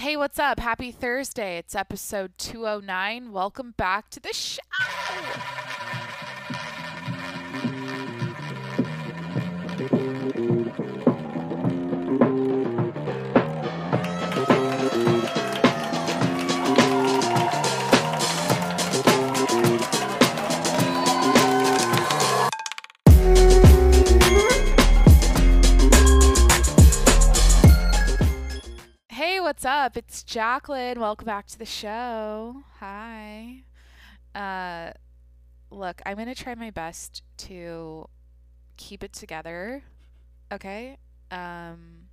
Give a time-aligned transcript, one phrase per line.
[0.00, 0.60] Hey, what's up?
[0.60, 1.58] Happy Thursday.
[1.58, 3.32] It's episode 209.
[3.32, 4.62] Welcome back to the show.
[29.60, 29.94] What's up?
[29.94, 30.98] It's Jacqueline.
[30.98, 32.62] Welcome back to the show.
[32.78, 33.64] Hi.
[34.34, 34.92] Uh
[35.70, 38.08] look, I'm going to try my best to
[38.78, 39.82] keep it together.
[40.50, 40.96] Okay?
[41.30, 42.08] Um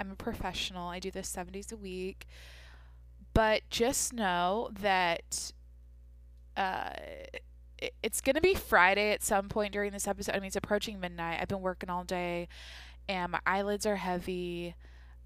[0.00, 0.88] I'm a professional.
[0.88, 2.26] I do this 7 days a week.
[3.34, 5.52] But just know that
[6.56, 6.90] uh
[7.78, 10.34] it- it's going to be Friday at some point during this episode.
[10.34, 11.38] I mean, it's approaching midnight.
[11.40, 12.48] I've been working all day
[13.08, 14.74] and my eyelids are heavy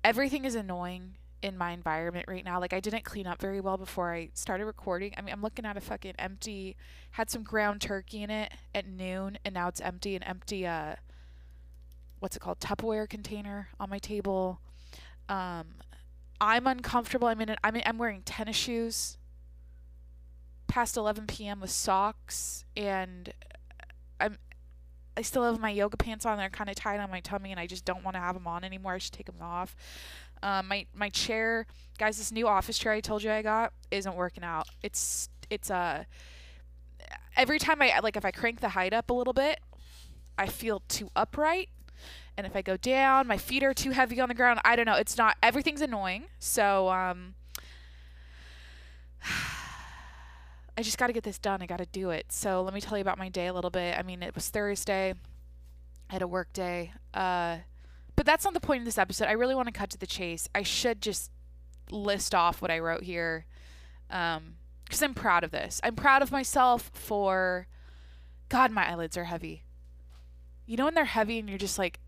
[0.05, 2.59] everything is annoying in my environment right now.
[2.59, 5.12] Like I didn't clean up very well before I started recording.
[5.19, 6.75] I mean, I'm looking at a fucking empty
[7.11, 10.95] had some ground turkey in it at noon and now it's empty an empty uh
[12.19, 12.61] what's it called?
[12.61, 14.59] Tupperware container on my table.
[15.28, 15.67] Um
[16.41, 17.28] I'm uncomfortable.
[17.28, 17.59] I'm in it.
[17.62, 19.19] I'm in, I'm wearing tennis shoes
[20.67, 21.61] past 11 p.m.
[21.61, 23.34] with socks and
[24.19, 24.39] I'm
[25.17, 26.39] I still have my yoga pants on.
[26.39, 28.47] They're kind of tight on my tummy, and I just don't want to have them
[28.47, 28.95] on anymore.
[28.95, 29.77] I should take them off.
[30.45, 31.67] Um, my my chair,
[31.98, 34.69] guys, this new office chair I told you I got isn't working out.
[34.83, 36.05] It's it's uh
[37.34, 39.59] every time I like if I crank the height up a little bit,
[40.37, 41.70] I feel too upright,
[42.37, 44.61] and if I go down, my feet are too heavy on the ground.
[44.67, 44.97] I don't know.
[44.97, 46.27] It's not everything's annoying.
[46.39, 47.34] So um.
[50.77, 51.62] I just got to get this done.
[51.62, 52.33] I got to do it.
[52.33, 53.97] So let me tell you about my day a little bit.
[53.97, 55.15] I mean, it was Thursday.
[56.11, 56.92] I had a work day.
[57.15, 57.59] Uh,
[58.17, 59.27] but that's not the point of this episode.
[59.27, 60.48] I really want to cut to the chase.
[60.55, 61.31] I should just
[61.91, 63.47] list off what I wrote here
[64.11, 65.81] um, because I'm proud of this.
[65.83, 67.67] I'm proud of myself for.
[68.51, 69.65] God, my eyelids are heavy.
[70.66, 71.99] You know when they're heavy and you're just like,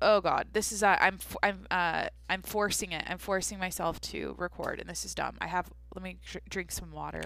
[0.00, 3.04] oh God, this is uh, I'm I'm uh I'm forcing it.
[3.08, 5.36] I'm forcing myself to record, and this is dumb.
[5.40, 5.70] I have.
[5.94, 7.22] Let me dr- drink some water.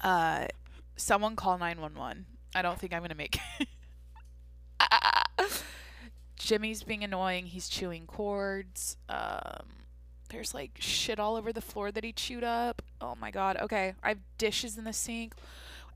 [0.00, 0.46] uh
[0.96, 3.68] someone call 911 i don't think i'm gonna make it
[6.36, 7.46] jimmy's being annoying.
[7.46, 8.96] He's chewing cords.
[9.08, 9.66] Um
[10.30, 12.82] there's like shit all over the floor that he chewed up.
[13.00, 13.56] Oh my god.
[13.60, 15.34] Okay i have dishes in the sink.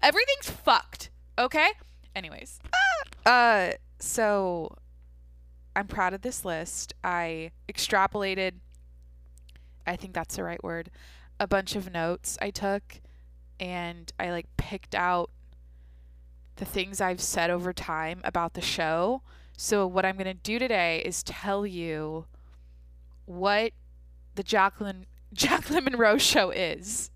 [0.02, 1.68] Everything's fucked okay?
[2.14, 2.60] Anyways.
[3.26, 3.30] Ah!
[3.30, 4.76] uh so
[5.76, 6.94] i'm proud of this list.
[7.04, 8.54] I extrapolated
[9.86, 10.90] i think that's the right word
[11.40, 13.00] a bunch of notes i took
[13.62, 15.30] and I like picked out
[16.56, 19.22] the things I've said over time about the show.
[19.56, 22.26] So what I'm going to do today is tell you
[23.24, 23.72] what
[24.34, 27.10] the Jacqueline Jacqueline Monroe show is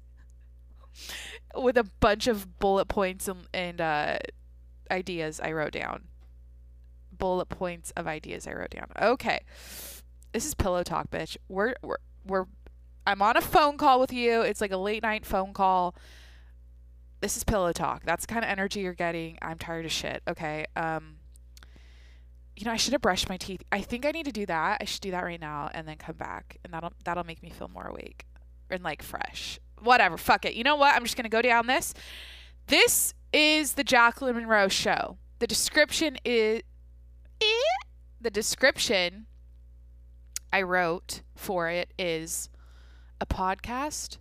[1.55, 4.19] with a bunch of bullet points and, and uh,
[4.91, 6.05] ideas I wrote down.
[7.13, 8.89] Bullet points of ideas I wrote down.
[9.01, 9.41] Okay.
[10.33, 11.37] This is pillow talk, bitch.
[11.49, 11.97] We're we're
[12.27, 12.47] we're
[13.07, 14.43] I'm on a phone call with you.
[14.43, 15.95] It's like a late night phone call
[17.21, 18.05] this is pillow talk.
[18.05, 19.39] That's the kind of energy you're getting.
[19.43, 20.23] I'm tired of shit.
[20.29, 20.67] Okay.
[20.77, 21.17] Um
[22.57, 23.63] you know, I should have brushed my teeth.
[23.71, 24.79] I think I need to do that.
[24.81, 27.51] I should do that right now and then come back and that'll that'll make me
[27.51, 28.27] feel more awake
[28.71, 29.59] and like fresh.
[29.83, 30.17] Whatever.
[30.17, 30.55] Fuck it.
[30.55, 30.95] You know what?
[30.95, 31.93] I'm just to go down this.
[32.67, 35.19] This is the Jacqueline Monroe show.
[35.39, 36.63] The description is
[37.41, 37.85] eh,
[38.21, 39.27] the description
[40.53, 42.49] I wrote for it is
[43.21, 44.19] a podcast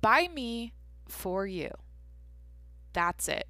[0.00, 0.72] by me
[1.06, 1.70] for you.
[2.96, 3.46] That's it.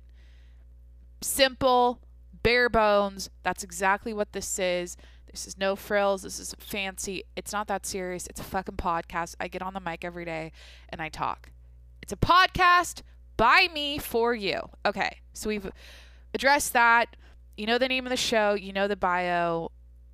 [1.22, 2.00] Simple,
[2.42, 3.30] bare bones.
[3.44, 4.96] That's exactly what this is.
[5.30, 6.22] This is no frills.
[6.22, 7.22] This is fancy.
[7.36, 8.26] It's not that serious.
[8.26, 9.36] It's a fucking podcast.
[9.38, 10.50] I get on the mic every day
[10.88, 11.52] and I talk.
[12.02, 13.02] It's a podcast
[13.36, 14.62] by me for you.
[14.84, 15.18] Okay.
[15.32, 15.70] So we've
[16.34, 17.14] addressed that.
[17.56, 19.70] You know the name of the show, you know the bio.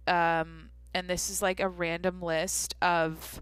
[0.06, 3.40] Um, and this is like a random list of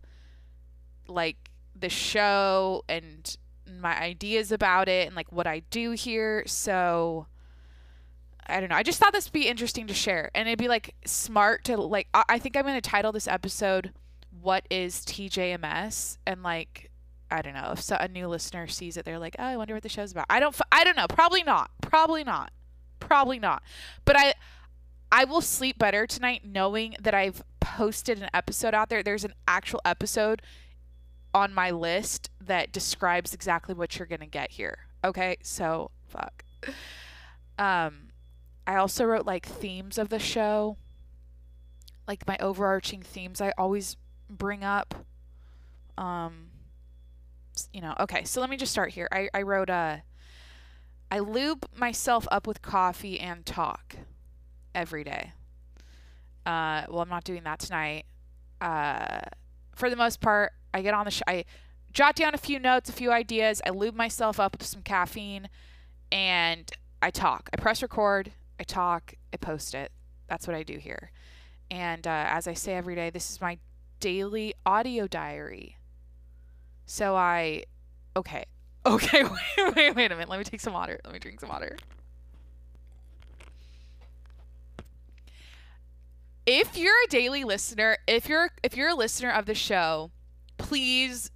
[1.09, 3.37] like the show and
[3.79, 6.45] my ideas about it and like what I do here.
[6.47, 7.27] So
[8.47, 8.77] I don't know.
[8.77, 11.77] I just thought this would be interesting to share, and it'd be like smart to
[11.77, 12.09] like.
[12.13, 13.93] I, I think I'm gonna title this episode
[14.41, 16.91] "What is TJMS?" and like.
[17.33, 19.73] I don't know if so, a new listener sees it, they're like, "Oh, I wonder
[19.73, 20.53] what the show's about." I don't.
[20.53, 21.07] f- I don't know.
[21.07, 21.71] Probably not.
[21.81, 22.51] Probably not.
[22.99, 23.63] Probably not.
[24.05, 24.35] But I,
[25.13, 29.05] I will sleep better tonight knowing that I've posted an episode out there.
[29.05, 30.43] There's an actual episode
[31.35, 34.79] on my list that describes exactly what you're gonna get here.
[35.05, 36.45] Okay, so fuck.
[37.59, 38.09] Um,
[38.67, 40.77] I also wrote like themes of the show.
[42.09, 43.97] like my overarching themes I always
[44.29, 44.95] bring up.
[45.97, 46.51] Um,
[47.73, 49.09] you know, okay, so let me just start here.
[49.13, 50.03] I, I wrote, a
[51.13, 53.97] I I lube myself up with coffee and talk
[54.75, 55.33] every day.
[56.47, 58.07] Uh, well, I'm not doing that tonight.
[58.61, 59.21] Uh,
[59.75, 61.45] for the most part, I get on the sh- I
[61.93, 63.61] jot down a few notes, a few ideas.
[63.67, 65.49] I lube myself up with some caffeine,
[66.13, 66.71] and
[67.03, 67.51] I talk.
[67.53, 68.33] I press record.
[68.59, 69.15] I talk.
[69.33, 69.93] I post it.
[70.29, 71.11] That's what I do here.
[71.71, 73.59] And uh, as I say every day, this is my
[74.01, 75.77] daily audio diary.
[76.87, 77.65] So I,
[78.17, 78.45] okay,
[78.87, 80.29] okay, wait, wait, wait a minute.
[80.29, 80.99] Let me take some water.
[81.05, 81.77] Let me drink some water.
[86.47, 90.11] If you're a daily listener, if you're if you're a listener of the show,
[90.63, 91.31] please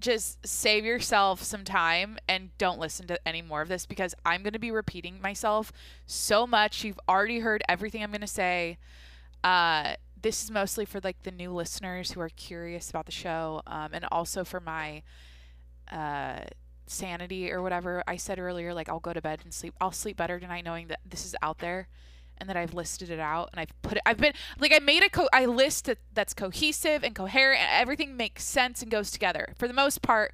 [0.00, 4.42] just save yourself some time and don't listen to any more of this because I'm
[4.42, 5.72] going to be repeating myself
[6.06, 6.84] so much.
[6.84, 8.78] You've already heard everything I'm going to say.
[9.42, 13.62] Uh, this is mostly for like the new listeners who are curious about the show,
[13.66, 15.02] um, and also for my
[15.90, 16.40] uh,
[16.86, 18.74] sanity or whatever I said earlier.
[18.74, 19.74] Like I'll go to bed and sleep.
[19.80, 21.88] I'll sleep better tonight knowing that this is out there
[22.38, 24.02] and that I've listed it out and I've put it.
[24.06, 27.70] I've been like I made a co- I list that that's cohesive and coherent and
[27.72, 29.54] everything makes sense and goes together.
[29.56, 30.32] For the most part,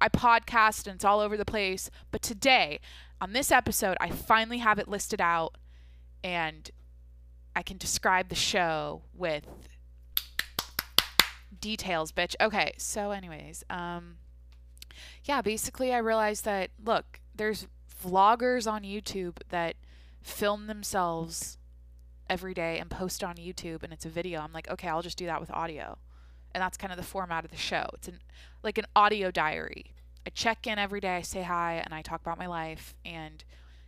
[0.00, 1.90] I podcast and it's all over the place.
[2.10, 2.80] But today,
[3.20, 5.56] on this episode, I finally have it listed out
[6.22, 6.70] and
[7.54, 9.44] I can describe the show with
[11.60, 12.34] details, bitch.
[12.40, 14.16] Okay, so anyways, um
[15.24, 17.66] yeah, basically I realized that look, there's
[18.04, 19.76] vloggers on YouTube that
[20.26, 21.58] film themselves
[22.28, 24.40] every day and post on YouTube and it's a video.
[24.40, 25.98] I'm like, okay, I'll just do that with audio.
[26.54, 27.86] And that's kind of the format of the show.
[27.94, 28.20] It's an
[28.62, 29.94] like an audio diary.
[30.26, 33.44] I check in every day, I say hi and I talk about my life and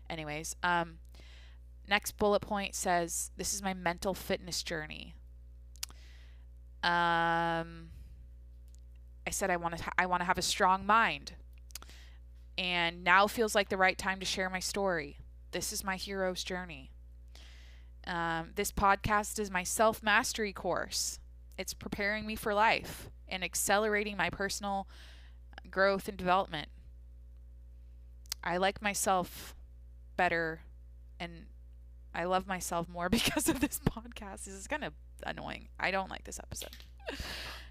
[0.09, 0.99] anyways, um
[1.89, 5.15] Next bullet point says, This is my mental fitness journey.
[6.83, 7.89] Um,
[9.27, 11.33] I said I want to ha- I want to have a strong mind.
[12.59, 15.19] And now feels like the right time to share my story.
[15.51, 16.91] This is my hero's journey.
[18.07, 21.19] Um, this podcast is my self mastery course.
[21.57, 24.89] It's preparing me for life and accelerating my personal
[25.71, 26.69] growth and development.
[28.43, 29.55] I like myself
[30.17, 30.61] better
[31.19, 31.47] and
[32.15, 34.45] I love myself more because of this podcast.
[34.45, 34.93] This is kind of
[35.27, 35.69] annoying.
[35.79, 36.77] I don't like this episode.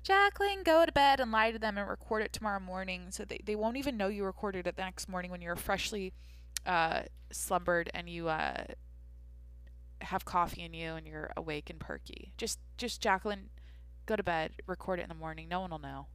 [0.04, 3.40] Jacqueline, go to bed and lie to them and record it tomorrow morning so they,
[3.44, 6.14] they won't even know you recorded it the next morning when you're freshly
[6.66, 7.02] uh,
[7.32, 8.66] slumbered and you uh,
[10.02, 12.34] have coffee in you and you're awake and perky.
[12.38, 13.50] Just just Jacqueline,
[14.06, 15.48] go to bed, record it in the morning.
[15.50, 16.08] No one will know.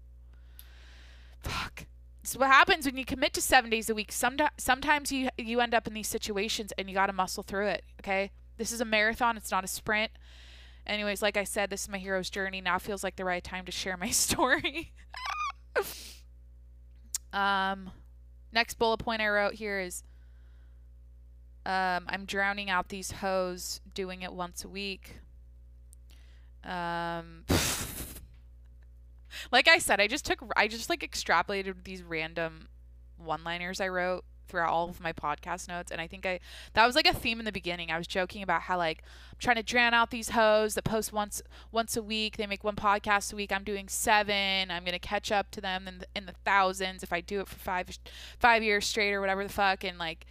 [1.40, 1.86] Fuck.
[2.24, 4.12] Is what happens when you commit to seven days a week.
[4.12, 7.66] Sometimes, sometimes you you end up in these situations and you got to muscle through
[7.66, 7.82] it.
[8.00, 9.36] Okay, this is a marathon.
[9.36, 10.12] It's not a sprint.
[10.86, 12.60] Anyways, like I said, this is my hero's journey.
[12.60, 14.92] Now feels like the right time to share my story.
[17.32, 17.90] um,
[18.52, 20.04] next bullet point I wrote here is
[21.64, 25.18] um, I'm drowning out these hoes, doing it once a week.
[26.64, 27.44] Um.
[29.50, 32.68] like I said, I just took I just like extrapolated these random
[33.16, 36.40] one-liners I wrote throughout all of my podcast notes and I think I
[36.74, 37.90] that was like a theme in the beginning.
[37.90, 41.12] I was joking about how like I'm trying to drown out these hoes that post
[41.12, 42.36] once once a week.
[42.36, 43.52] They make one podcast a week.
[43.52, 44.70] I'm doing 7.
[44.70, 47.40] I'm going to catch up to them in the, in the thousands if I do
[47.40, 47.98] it for 5
[48.38, 50.26] 5 years straight or whatever the fuck and like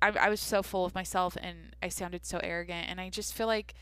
[0.00, 3.34] I I was so full of myself and I sounded so arrogant and I just
[3.34, 3.74] feel like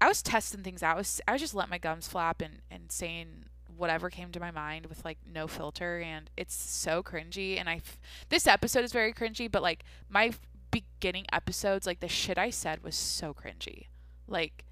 [0.00, 0.94] I was testing things out.
[0.94, 4.40] I was I was just letting my gums flap and and saying whatever came to
[4.40, 7.98] my mind with like no filter and it's so cringy and I f-
[8.30, 10.32] this episode is very cringy but like my
[10.70, 13.86] beginning episodes like the shit I said was so cringy.
[14.26, 14.64] Like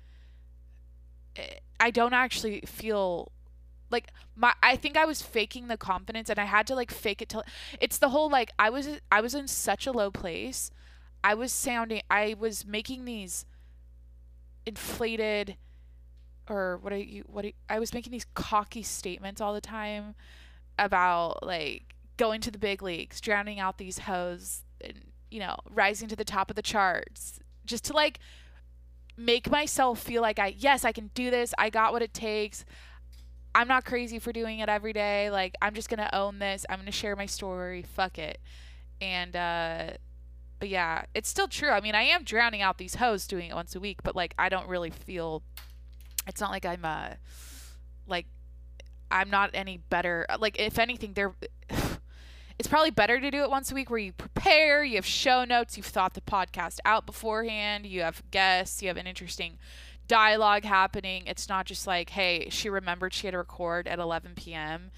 [1.37, 3.31] eh, I don't actually feel
[3.95, 7.23] like my I think I was faking the confidence and I had to like fake
[7.23, 7.45] it till
[7.81, 10.71] it's the whole like I was I was in such a low place.
[11.23, 13.47] I was sounding I was making these
[14.67, 15.57] inflated
[16.49, 20.15] or what are you what are, I was making these cocky statements all the time
[20.79, 26.09] about like going to the big leagues, drowning out these hoes and you know, rising
[26.09, 28.19] to the top of the charts just to like
[29.17, 31.55] make myself feel like I yes, I can do this.
[31.59, 32.65] I got what it takes.
[33.55, 35.31] I'm not crazy for doing it every day.
[35.31, 36.67] Like I'm just going to own this.
[36.69, 37.83] I'm going to share my story.
[37.83, 38.39] Fuck it.
[39.01, 39.91] And uh
[40.61, 41.71] but yeah, it's still true.
[41.71, 44.35] I mean, I am drowning out these hoes doing it once a week, but like
[44.39, 45.43] I don't really feel
[46.27, 47.11] it's not like I'm uh
[48.07, 48.27] like
[49.11, 50.27] I'm not any better.
[50.39, 51.35] Like if anything, they're
[52.59, 55.45] it's probably better to do it once a week where you prepare, you have show
[55.45, 59.59] notes, you've thought the podcast out beforehand, you have guests, you have an interesting
[60.07, 61.25] dialogue happening.
[61.27, 64.91] It's not just like, hey, she remembered she had to record at 11 p.m.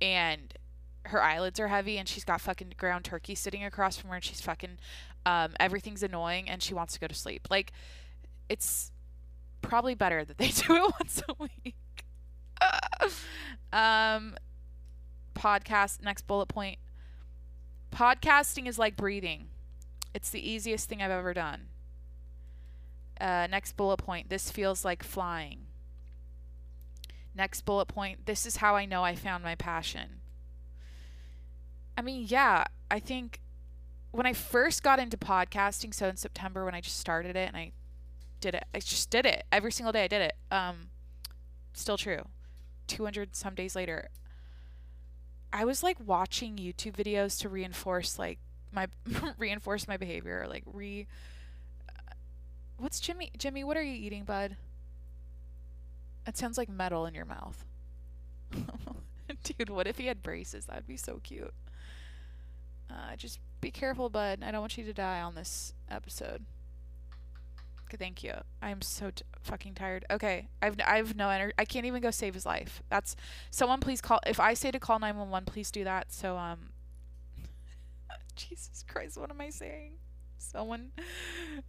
[0.00, 0.54] and
[1.06, 4.24] her eyelids are heavy and she's got fucking ground turkey sitting across from her and
[4.24, 4.78] she's fucking
[5.26, 7.48] um, everything's annoying and she wants to go to sleep.
[7.50, 7.72] Like,
[8.48, 8.92] it's
[9.62, 11.74] probably better that they do it once a week.
[13.72, 14.36] um,
[15.34, 16.78] podcast, next bullet point.
[17.92, 19.48] Podcasting is like breathing.
[20.14, 21.68] It's the easiest thing I've ever done.
[23.20, 24.28] Uh, next bullet point.
[24.28, 25.66] This feels like flying.
[27.34, 28.26] Next bullet point.
[28.26, 30.20] This is how I know I found my passion.
[31.96, 33.40] I mean, yeah, I think
[34.10, 37.56] when I first got into podcasting, so in September when I just started it and
[37.56, 37.72] I
[38.40, 40.04] did it, I just did it every single day.
[40.04, 40.34] I did it.
[40.50, 40.90] Um,
[41.72, 42.22] still true.
[42.86, 44.08] 200 some days later,
[45.52, 48.38] I was like watching YouTube videos to reinforce like
[48.72, 48.88] my
[49.38, 51.06] reinforce my behavior, like re.
[52.76, 53.30] What's Jimmy?
[53.38, 54.56] Jimmy, what are you eating, bud?
[56.26, 57.64] It sounds like metal in your mouth.
[59.42, 60.66] Dude, what if he had braces?
[60.66, 61.52] That'd be so cute.
[62.90, 64.40] Uh, just be careful, bud.
[64.42, 66.44] I don't want you to die on this episode.
[67.86, 68.34] Okay, thank you.
[68.62, 69.10] I'm so
[69.42, 70.04] fucking tired.
[70.10, 71.54] Okay, I've I've no energy.
[71.58, 72.82] I can't even go save his life.
[72.88, 73.16] That's
[73.50, 73.80] someone.
[73.80, 74.20] Please call.
[74.26, 76.12] If I say to call nine one one, please do that.
[76.12, 76.70] So um.
[78.36, 79.92] Jesus Christ, what am I saying?
[80.52, 80.92] Someone,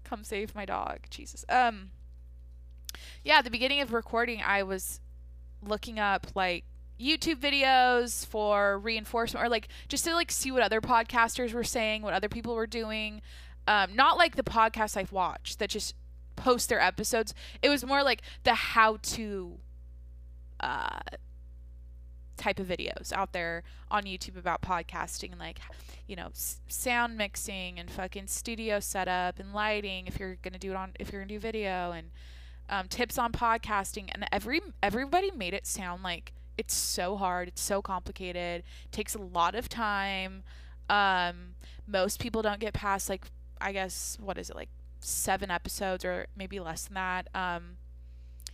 [0.04, 1.00] come save my dog.
[1.10, 1.46] Jesus.
[1.50, 1.92] Um.
[3.24, 5.02] Yeah, the beginning of recording, I was
[5.62, 6.64] looking up like
[7.00, 12.02] YouTube videos for reinforcement or like just to like see what other podcasters were saying,
[12.02, 13.22] what other people were doing.
[13.68, 15.96] Um, not like the podcasts I've watched that just
[16.36, 17.34] post their episodes.
[17.62, 19.58] It was more like the how to
[20.60, 21.00] uh,
[22.38, 25.60] type of videos out there on YouTube about podcasting and like
[26.08, 30.72] you know s- sound mixing and fucking studio setup and lighting if you're gonna do
[30.72, 32.12] it on if you're gonna do video and
[32.70, 37.62] um, tips on podcasting and every everybody made it sound like it's so hard it's
[37.62, 40.44] so complicated takes a lot of time
[40.90, 41.56] um,
[41.88, 43.26] most people don't get past like
[43.62, 44.70] i guess what is it like
[45.06, 47.28] seven episodes or maybe less than that.
[47.34, 47.78] Um,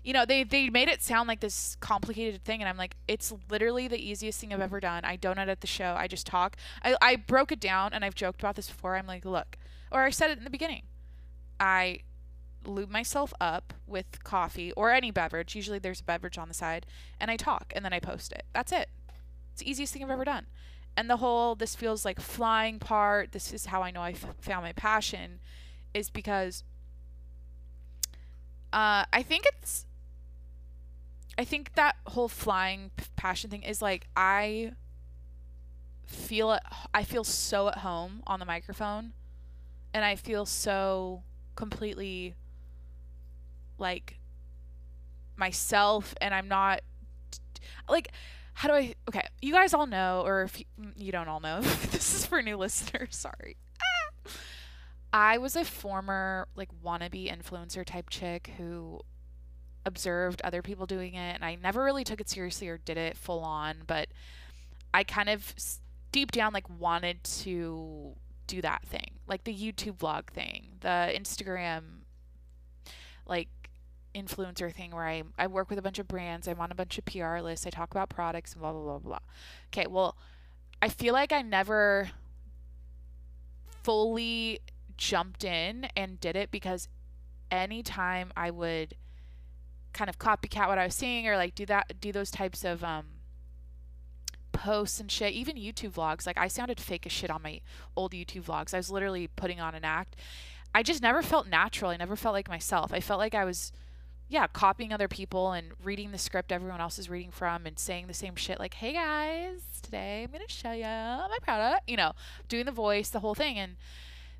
[0.03, 3.33] you know, they, they made it sound like this complicated thing, and I'm like, it's
[3.49, 5.05] literally the easiest thing I've ever done.
[5.05, 6.55] I don't edit the show, I just talk.
[6.83, 8.95] I, I broke it down, and I've joked about this before.
[8.95, 9.57] I'm like, look,
[9.91, 10.83] or I said it in the beginning.
[11.59, 11.99] I
[12.65, 15.55] lube myself up with coffee or any beverage.
[15.55, 16.85] Usually there's a beverage on the side,
[17.19, 18.43] and I talk, and then I post it.
[18.53, 18.89] That's it.
[19.51, 20.47] It's the easiest thing I've ever done.
[20.97, 24.35] And the whole this feels like flying part, this is how I know I f-
[24.39, 25.39] found my passion
[25.93, 26.63] is because
[28.73, 29.85] uh, I think it's
[31.37, 34.73] I think that whole flying passion thing is like I
[36.05, 36.61] feel it
[36.93, 39.13] I feel so at home on the microphone
[39.93, 41.23] and I feel so
[41.55, 42.35] completely
[43.77, 44.19] like
[45.37, 46.81] myself and I'm not
[47.89, 48.11] like
[48.53, 51.61] how do I okay you guys all know or if you, you don't all know
[51.91, 53.57] this is for new listeners sorry.
[53.81, 54.31] Ah!
[55.13, 59.01] I was a former like wannabe influencer type chick who
[59.85, 63.17] observed other people doing it and I never really took it seriously or did it
[63.17, 64.07] full on, but
[64.93, 65.53] I kind of
[66.11, 68.13] deep down like wanted to
[68.47, 71.81] do that thing, like the YouTube vlog thing, the Instagram
[73.25, 73.47] like
[74.13, 76.97] influencer thing where I I work with a bunch of brands, I'm on a bunch
[76.97, 79.19] of PR lists, I talk about products and blah blah blah blah.
[79.67, 80.17] Okay, well,
[80.81, 82.11] I feel like I never
[83.83, 84.59] fully
[84.97, 86.87] jumped in and did it because
[87.49, 88.95] anytime I would
[89.93, 92.83] kind of copycat what I was seeing or like do that do those types of
[92.83, 93.05] um
[94.51, 97.61] posts and shit, even YouTube vlogs, like I sounded fake as shit on my
[97.95, 98.73] old YouTube vlogs.
[98.73, 100.15] I was literally putting on an act.
[100.73, 101.91] I just never felt natural.
[101.91, 102.93] I never felt like myself.
[102.93, 103.71] I felt like I was
[104.29, 108.07] yeah, copying other people and reading the script everyone else is reading from and saying
[108.07, 111.97] the same shit like, "Hey guys, today I'm going to show you my product," you
[111.97, 112.13] know,
[112.47, 113.75] doing the voice, the whole thing and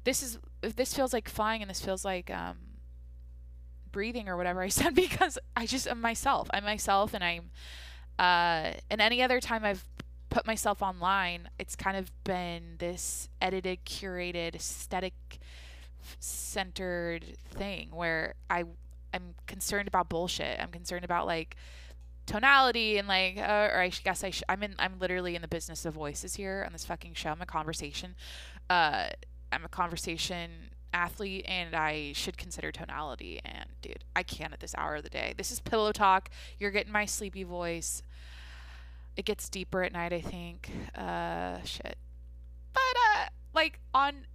[0.04, 2.58] this is if this feels like flying and this feels like um,
[3.92, 6.50] breathing or whatever I said because I just am myself.
[6.54, 7.52] I'm myself, and I'm.
[8.20, 9.84] Uh, and any other time I've
[10.30, 15.14] put myself online, it's kind of been this edited, curated, aesthetic
[16.20, 18.64] centered thing where I
[19.14, 20.60] I'm concerned about bullshit.
[20.60, 21.56] I'm concerned about like
[22.26, 25.48] tonality and like uh, or I guess I sh- I'm in I'm literally in the
[25.48, 27.30] business of voices here on this fucking show.
[27.32, 28.16] I'm a conversation
[28.70, 29.10] uh
[29.52, 33.40] I'm a conversation athlete and I should consider tonality.
[33.44, 35.34] And dude, I can't at this hour of the day.
[35.38, 36.30] This is pillow talk.
[36.58, 38.04] You're getting my sleepy voice.
[39.16, 40.72] It gets deeper at night, I think.
[40.96, 41.98] Uh, shit.
[42.74, 42.82] But
[43.16, 44.26] uh, like on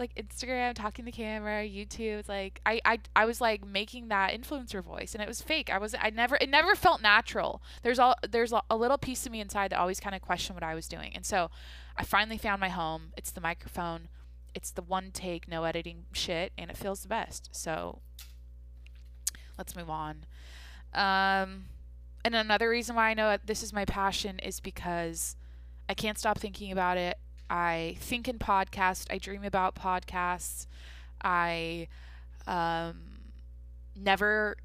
[0.00, 2.28] like Instagram, talking to camera, YouTube.
[2.28, 5.70] Like I, I, I was like making that influencer voice, and it was fake.
[5.70, 7.62] I was, I never, it never felt natural.
[7.82, 10.64] There's all, there's a little piece of me inside that always kind of questioned what
[10.64, 11.50] I was doing, and so
[11.96, 13.12] I finally found my home.
[13.16, 14.08] It's the microphone.
[14.54, 17.48] It's the one take, no editing shit, and it feels the best.
[17.52, 18.00] So
[19.56, 20.24] let's move on.
[20.92, 21.66] Um,
[22.24, 25.36] and another reason why I know this is my passion is because
[25.88, 27.18] I can't stop thinking about it.
[27.48, 29.06] I think in podcast.
[29.10, 30.66] I dream about podcasts.
[31.22, 31.88] I
[32.46, 33.00] um,
[33.96, 34.56] never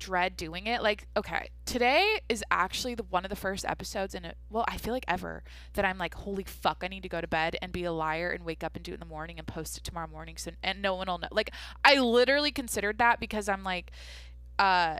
[0.00, 0.82] dread doing it.
[0.82, 4.36] Like, okay, today is actually the one of the first episodes in it.
[4.48, 7.28] Well, I feel like ever that I'm like, holy fuck, I need to go to
[7.28, 9.46] bed and be a liar and wake up and do it in the morning and
[9.46, 10.36] post it tomorrow morning.
[10.36, 11.28] So and no one will know.
[11.30, 11.52] Like,
[11.84, 13.92] I literally considered that because I'm like,
[14.58, 14.98] uh,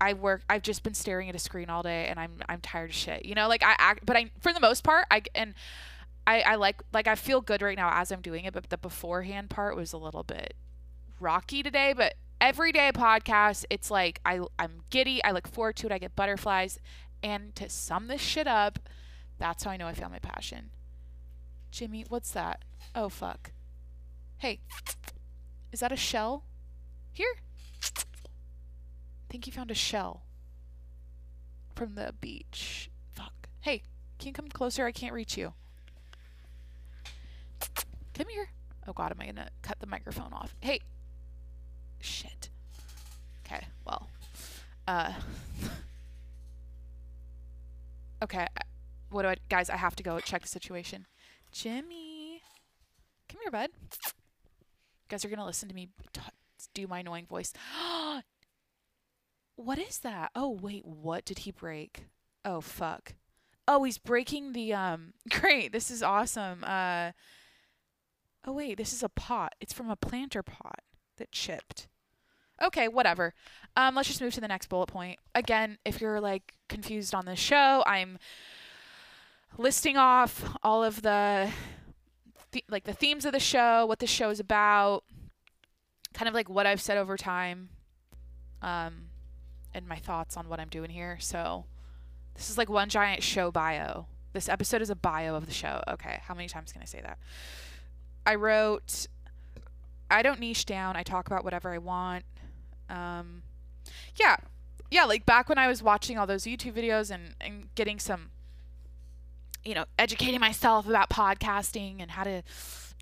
[0.00, 0.42] I work.
[0.50, 3.24] I've just been staring at a screen all day, and I'm I'm tired of shit.
[3.24, 5.54] You know, like I act, but I for the most part, I and
[6.26, 8.76] I I like like I feel good right now as I'm doing it, but the
[8.76, 10.54] beforehand part was a little bit
[11.18, 11.94] rocky today.
[11.96, 15.22] But everyday podcast, it's like I I'm giddy.
[15.24, 15.92] I look forward to it.
[15.92, 16.78] I get butterflies,
[17.22, 18.78] and to sum this shit up,
[19.38, 20.70] that's how I know I found my passion.
[21.70, 22.64] Jimmy, what's that?
[22.94, 23.52] Oh fuck.
[24.38, 24.60] Hey,
[25.72, 26.44] is that a shell?
[27.12, 27.36] Here
[29.36, 30.22] think you found a shell
[31.74, 32.90] from the beach.
[33.12, 33.50] Fuck.
[33.60, 33.82] Hey,
[34.18, 34.86] can you come closer?
[34.86, 35.52] I can't reach you.
[38.14, 38.48] Come here.
[38.88, 40.54] Oh god, am I gonna cut the microphone off?
[40.60, 40.80] Hey.
[42.06, 42.50] Shit.
[43.44, 44.08] Okay, well.
[44.86, 45.12] Uh.
[48.22, 48.46] okay,
[49.10, 49.36] what do I.
[49.48, 51.06] Guys, I have to go check the situation.
[51.50, 52.42] Jimmy.
[53.28, 53.70] Come here, bud.
[53.82, 55.88] You guys are gonna listen to me
[56.74, 57.52] do my annoying voice.
[59.58, 60.32] What is that?
[60.34, 62.08] Oh, wait, what did he break?
[62.44, 63.14] Oh, fuck.
[63.66, 65.72] Oh, he's breaking the um great.
[65.72, 66.62] This is awesome.
[66.62, 67.12] Uh
[68.44, 69.54] Oh, wait, this is a pot.
[69.60, 70.80] It's from a planter pot
[71.16, 71.88] that chipped.
[72.62, 73.34] Okay, whatever.
[73.76, 75.18] Um let's just move to the next bullet point.
[75.34, 78.18] Again, if you're like confused on this show, I'm
[79.58, 81.50] listing off all of the,
[82.52, 85.04] the like the themes of the show, what the show is about,
[86.14, 87.70] kind of like what I've said over time.
[88.62, 89.08] Um
[89.74, 91.18] and my thoughts on what I'm doing here.
[91.20, 91.66] So
[92.34, 94.06] this is like one giant show bio.
[94.32, 95.82] This episode is a bio of the show.
[95.88, 97.18] Okay, how many times can I say that?
[98.24, 99.06] I wrote
[100.10, 100.96] I don't niche down.
[100.96, 102.24] I talk about whatever I want.
[102.88, 103.42] Um
[104.16, 104.36] yeah.
[104.90, 108.30] Yeah, like back when I was watching all those YouTube videos and, and getting some
[109.66, 112.42] you know, educating myself about podcasting and how to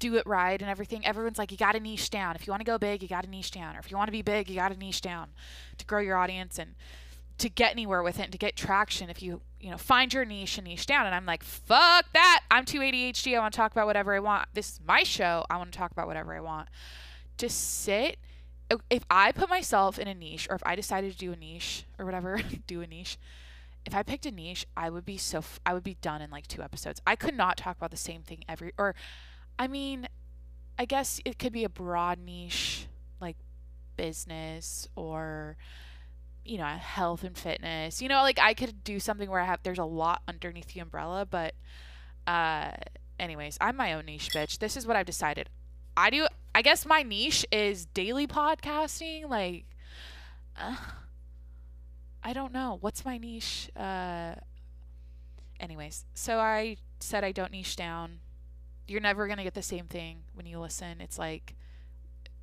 [0.01, 1.05] do it right and everything.
[1.05, 2.35] Everyone's like, you got to niche down.
[2.35, 3.77] If you want to go big, you got to niche down.
[3.77, 5.29] Or if you want to be big, you got to niche down
[5.77, 6.75] to grow your audience and
[7.37, 9.11] to get anywhere with it and to get traction.
[9.11, 11.05] If you, you know, find your niche and niche down.
[11.05, 12.41] And I'm like, fuck that.
[12.51, 13.37] I'm too ADHD.
[13.37, 14.49] I want to talk about whatever I want.
[14.55, 15.45] This is my show.
[15.51, 16.69] I want to talk about whatever I want.
[17.39, 18.17] To sit,
[18.91, 21.85] if I put myself in a niche or if I decided to do a niche
[21.99, 23.19] or whatever, do a niche,
[23.85, 26.31] if I picked a niche, I would be so, f- I would be done in
[26.31, 27.03] like two episodes.
[27.07, 28.95] I could not talk about the same thing every, or
[29.59, 30.09] I mean,
[30.79, 32.87] I guess it could be a broad niche
[33.21, 33.37] like
[33.97, 35.57] business or
[36.45, 38.03] you know, health and fitness.
[38.03, 40.81] You know, like I could do something where I have there's a lot underneath the
[40.81, 41.55] umbrella, but
[42.27, 42.73] uh
[43.19, 44.59] anyways, I'm my own niche bitch.
[44.59, 45.49] This is what I've decided.
[45.97, 49.65] I do I guess my niche is daily podcasting like
[50.57, 50.77] uh,
[52.23, 52.79] I don't know.
[52.81, 53.71] What's my niche?
[53.77, 54.35] Uh
[55.61, 58.21] anyways, so I said I don't niche down
[58.87, 61.01] you're never to get the same thing when you listen.
[61.01, 61.55] It's like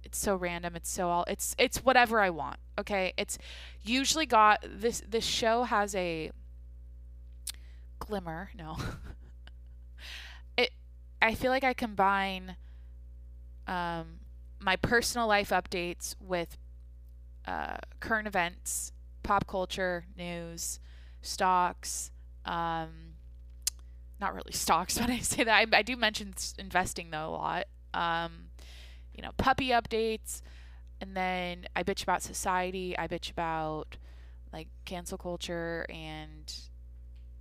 [0.03, 0.75] it's so random.
[0.75, 2.57] It's so all it's it's whatever I want.
[2.79, 3.13] Okay?
[3.17, 3.37] It's
[3.83, 6.31] usually got this this show has a
[7.99, 8.77] glimmer, no.
[10.57, 10.71] it
[11.21, 12.55] I feel like I combine
[13.71, 14.19] um
[14.59, 16.57] my personal life updates with
[17.47, 18.91] uh, current events,
[19.23, 20.79] pop culture, news,
[21.21, 22.11] stocks,
[22.45, 23.15] um,
[24.19, 25.67] not really stocks when I say that.
[25.73, 27.65] I, I do mention investing though a lot.
[27.93, 28.49] Um,
[29.13, 30.41] you know, puppy updates,
[31.01, 32.97] and then I bitch about society.
[32.97, 33.97] I bitch about
[34.53, 36.53] like cancel culture and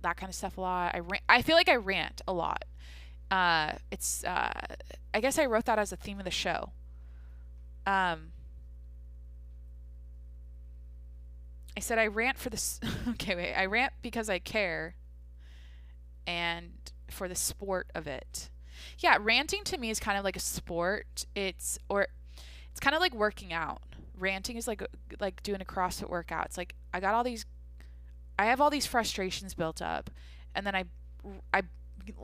[0.01, 0.95] that kind of stuff a lot.
[0.95, 2.65] I I feel like I rant a lot.
[3.31, 4.51] Uh, it's uh,
[5.13, 6.71] I guess I wrote that as a theme of the show.
[7.87, 8.33] Um,
[11.75, 12.79] I said I rant for this.
[13.09, 13.53] okay, wait.
[13.53, 14.95] I rant because I care
[16.27, 16.73] and
[17.09, 18.49] for the sport of it.
[18.99, 21.25] Yeah, ranting to me is kind of like a sport.
[21.33, 22.07] It's or
[22.69, 23.81] it's kind of like working out.
[24.17, 24.83] Ranting is like
[25.21, 26.47] like doing a CrossFit workout.
[26.47, 27.45] It's like I got all these
[28.37, 30.09] I have all these frustrations built up
[30.53, 30.83] and then I
[31.53, 31.61] I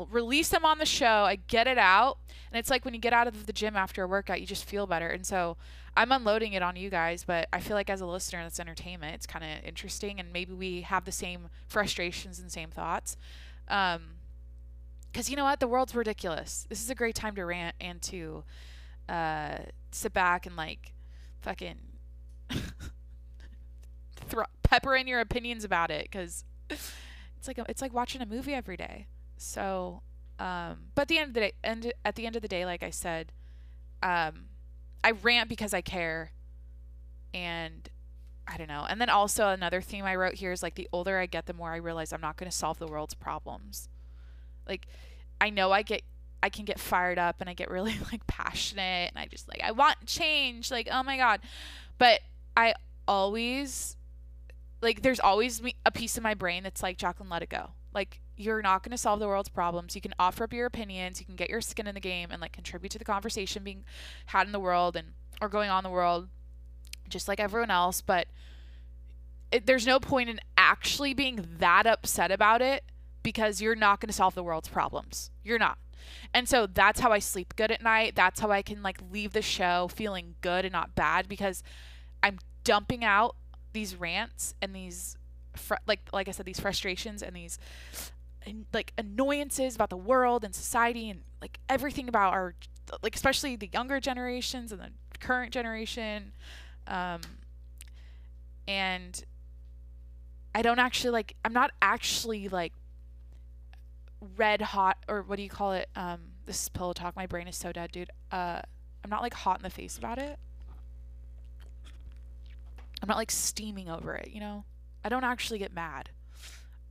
[0.09, 1.23] release them on the show.
[1.25, 2.17] I get it out.
[2.51, 4.65] And it's like when you get out of the gym after a workout, you just
[4.65, 5.09] feel better.
[5.09, 5.57] And so
[5.95, 9.15] I'm unloading it on you guys, but I feel like as a listener, that's entertainment.
[9.15, 10.19] It's kind of interesting.
[10.19, 13.17] And maybe we have the same frustrations and same thoughts.
[13.67, 14.01] Um,
[15.11, 15.59] because you know what?
[15.59, 16.67] The world's ridiculous.
[16.69, 18.43] This is a great time to rant and to
[19.09, 19.57] uh,
[19.91, 20.93] sit back and like
[21.41, 21.77] fucking
[24.27, 28.25] thro- pepper in your opinions about it because it's like a, it's like watching a
[28.25, 29.07] movie every day.
[29.37, 30.01] So,
[30.39, 32.65] um, but at the end of the day, and at the end of the day,
[32.65, 33.31] like I said,
[34.03, 34.45] um,
[35.03, 36.31] I rant because I care,
[37.33, 37.87] and
[38.47, 38.85] I don't know.
[38.89, 41.53] And then also another theme I wrote here is like the older I get, the
[41.53, 43.89] more I realize I'm not going to solve the world's problems.
[44.67, 44.87] Like,
[45.39, 46.01] I know I get
[46.41, 49.61] I can get fired up and I get really like passionate and I just like
[49.63, 51.41] I want change like oh my god
[51.97, 52.21] but
[52.55, 52.75] I
[53.07, 53.97] always
[54.81, 58.21] like there's always a piece of my brain that's like Jacqueline let it go like
[58.37, 59.95] you're not going to solve the world's problems.
[59.95, 61.19] You can offer up your opinions.
[61.19, 63.83] You can get your skin in the game and like contribute to the conversation being
[64.27, 66.29] had in the world and or going on in the world
[67.09, 68.27] just like everyone else but
[69.51, 72.83] it, there's no point in actually being that upset about it
[73.23, 75.31] because you're not going to solve the world's problems.
[75.43, 75.77] You're not.
[76.33, 78.15] And so that's how I sleep good at night.
[78.15, 81.63] That's how I can like leave the show feeling good and not bad because
[82.23, 83.35] I'm dumping out
[83.73, 85.17] these rants and these
[85.55, 87.59] fr- like like I said these frustrations and these
[88.73, 92.55] like annoyances about the world and society and like everything about our
[93.03, 96.31] like especially the younger generations and the current generation
[96.87, 97.19] um
[98.67, 99.25] and
[100.53, 102.73] I don't actually like I'm not actually like
[104.35, 105.89] red hot or what do you call it?
[105.95, 107.15] Um, this is pillow talk.
[107.15, 108.09] My brain is so dead, dude.
[108.31, 108.61] Uh,
[109.03, 110.39] I'm not like hot in the face about it.
[113.01, 114.65] I'm not like steaming over it, you know.
[115.05, 116.09] I don't actually get mad.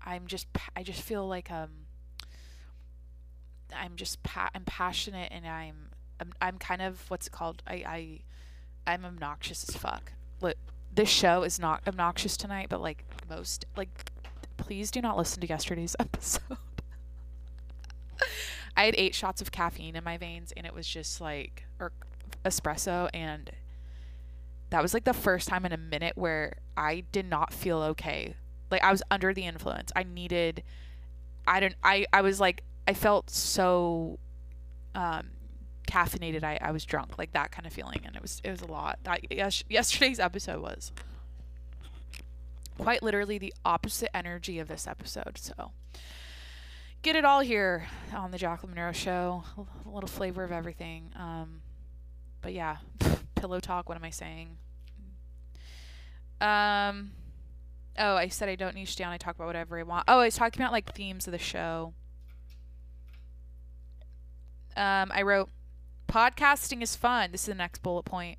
[0.06, 1.70] I'm just I just feel like um
[3.74, 5.90] I'm just pa- I'm passionate and I'm,
[6.20, 7.62] I'm I'm kind of what's it called?
[7.66, 8.20] I I
[8.86, 10.12] I'm obnoxious as fuck.
[10.40, 10.56] Look,
[10.94, 14.10] this show is not obnoxious tonight, but like most like
[14.56, 16.58] please do not listen to yesterday's episode.
[18.76, 21.92] I had eight shots of caffeine in my veins, and it was just like or
[22.44, 23.50] espresso, and
[24.70, 28.34] that was like the first time in a minute where I did not feel okay.
[28.70, 29.92] Like I was under the influence.
[29.94, 30.62] I needed.
[31.46, 31.74] I don't.
[31.82, 34.18] I I was like I felt so
[34.94, 35.28] um
[35.86, 38.60] caffeinated I, I was drunk like that kind of feeling and it was it was
[38.60, 40.90] a lot that yes, yesterday's episode was
[42.76, 45.70] quite literally the opposite energy of this episode so
[47.06, 49.44] get it all here on the Jacqueline Monroe Show.
[49.56, 51.10] A little flavor of everything.
[51.14, 51.60] Um,
[52.42, 52.78] but yeah,
[53.36, 53.88] pillow talk.
[53.88, 54.56] What am I saying?
[56.40, 57.12] Um,
[57.98, 59.12] oh, I said I don't niche down.
[59.12, 60.04] I talk about whatever I want.
[60.08, 61.94] Oh, I was talking about like themes of the show.
[64.76, 65.48] Um, I wrote,
[66.08, 67.32] podcasting is fun.
[67.32, 68.38] This is the next bullet point.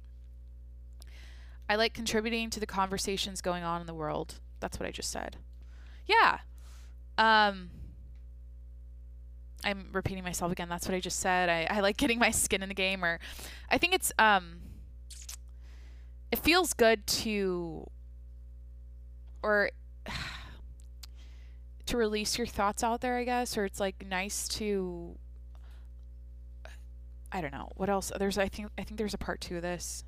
[1.69, 4.39] I like contributing to the conversations going on in the world.
[4.59, 5.37] That's what I just said.
[6.05, 6.39] Yeah.
[7.17, 7.71] Um,
[9.63, 10.69] I'm repeating myself again.
[10.69, 11.49] That's what I just said.
[11.49, 13.19] I, I like getting my skin in the game, or
[13.69, 14.59] I think it's um,
[16.31, 17.89] it feels good to,
[19.47, 19.71] or
[21.85, 25.17] to release your thoughts out there, I guess, or it's like nice to.
[27.31, 28.11] I don't know what else.
[28.17, 30.03] There's I think I think there's a part two of this.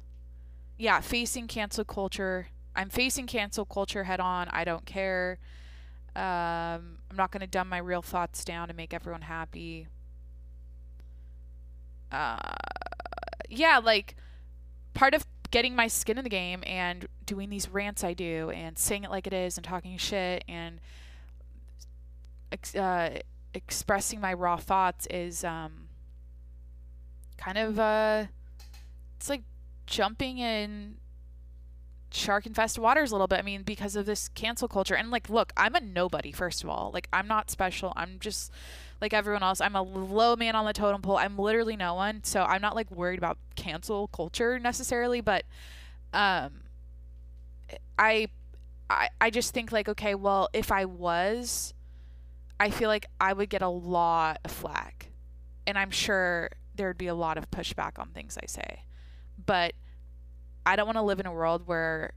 [0.77, 2.47] Yeah, facing cancel culture.
[2.75, 4.47] I'm facing cancel culture head on.
[4.49, 5.39] I don't care.
[6.15, 9.87] Um, I'm not going to dumb my real thoughts down to make everyone happy.
[12.11, 12.37] Uh,
[13.49, 14.15] yeah, like
[14.93, 18.77] part of getting my skin in the game and doing these rants I do and
[18.77, 20.79] saying it like it is and talking shit and
[22.51, 23.19] ex- uh,
[23.53, 25.89] expressing my raw thoughts is um,
[27.37, 28.25] kind of uh,
[29.17, 29.43] it's like
[29.87, 30.97] jumping in
[32.11, 33.39] shark infested waters a little bit.
[33.39, 34.95] I mean, because of this cancel culture.
[34.95, 36.91] And like, look, I'm a nobody, first of all.
[36.93, 37.93] Like, I'm not special.
[37.95, 38.51] I'm just
[39.01, 39.61] like everyone else.
[39.61, 41.17] I'm a low man on the totem pole.
[41.17, 42.23] I'm literally no one.
[42.23, 45.45] So I'm not like worried about cancel culture necessarily, but
[46.13, 46.61] um
[47.97, 48.27] I
[48.89, 51.73] I I just think like, okay, well, if I was
[52.59, 55.11] I feel like I would get a lot of flack.
[55.65, 58.83] And I'm sure there'd be a lot of pushback on things I say.
[59.45, 59.73] But
[60.65, 62.13] I don't want to live in a world where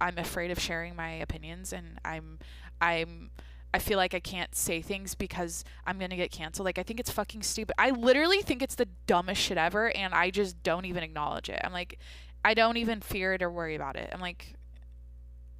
[0.00, 2.38] I'm afraid of sharing my opinions and I'm
[2.80, 3.30] I'm
[3.74, 6.64] I feel like I can't say things because I'm going to get canceled.
[6.64, 7.74] Like I think it's fucking stupid.
[7.76, 11.60] I literally think it's the dumbest shit ever and I just don't even acknowledge it.
[11.64, 11.98] I'm like
[12.44, 14.10] I don't even fear it or worry about it.
[14.12, 14.54] I'm like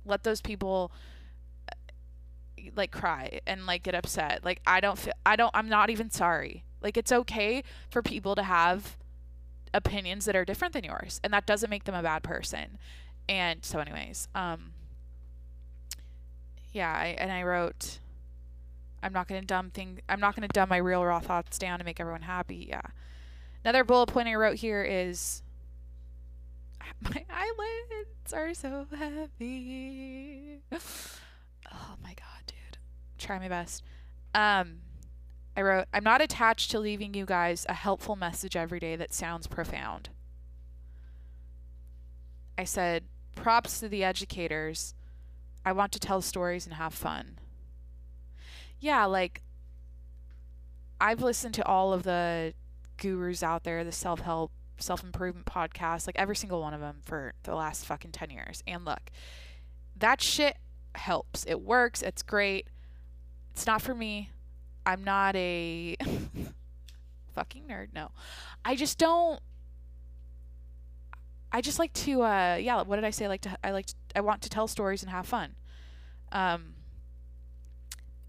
[0.04, 0.92] let those people
[2.76, 4.44] like cry and like get upset.
[4.44, 6.62] Like I don't feel I don't I'm not even sorry.
[6.80, 8.96] Like it's okay for people to have
[9.72, 12.78] opinions that are different than yours and that doesn't make them a bad person.
[13.28, 14.70] And so anyways, um
[16.70, 17.98] yeah, I, and I wrote
[19.04, 21.58] I'm not going to dumb thing I'm not going to dumb my real raw thoughts
[21.58, 22.66] down to make everyone happy.
[22.70, 22.80] Yeah.
[23.62, 25.42] Another bullet point I wrote here is
[27.02, 30.60] my eyelids are so heavy.
[30.72, 32.78] oh my god, dude.
[33.18, 33.82] Try my best.
[34.34, 34.78] Um
[35.56, 39.12] I wrote, I'm not attached to leaving you guys a helpful message every day that
[39.12, 40.08] sounds profound.
[42.58, 43.04] I said,
[43.36, 44.94] props to the educators.
[45.64, 47.38] I want to tell stories and have fun.
[48.80, 49.42] Yeah, like,
[51.00, 52.54] I've listened to all of the
[52.96, 56.98] gurus out there, the self help self improvement podcasts, like every single one of them
[57.04, 58.62] for the last fucking 10 years.
[58.66, 59.10] And look,
[59.96, 60.56] that shit
[60.94, 61.44] helps.
[61.46, 62.02] It works.
[62.02, 62.68] It's great.
[63.52, 64.30] It's not for me.
[64.86, 65.96] I'm not a
[67.34, 67.88] fucking nerd.
[67.94, 68.10] No.
[68.64, 69.40] I just don't.
[71.52, 73.26] I just like to, uh, yeah, what did I say?
[73.26, 75.54] I like to, I like, to, I want to tell stories and have fun.
[76.32, 76.73] Um,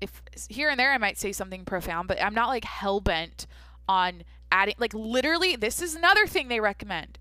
[0.01, 3.47] if here and there I might say something profound, but I'm not like hell bent
[3.88, 7.17] on adding like literally this is another thing they recommend.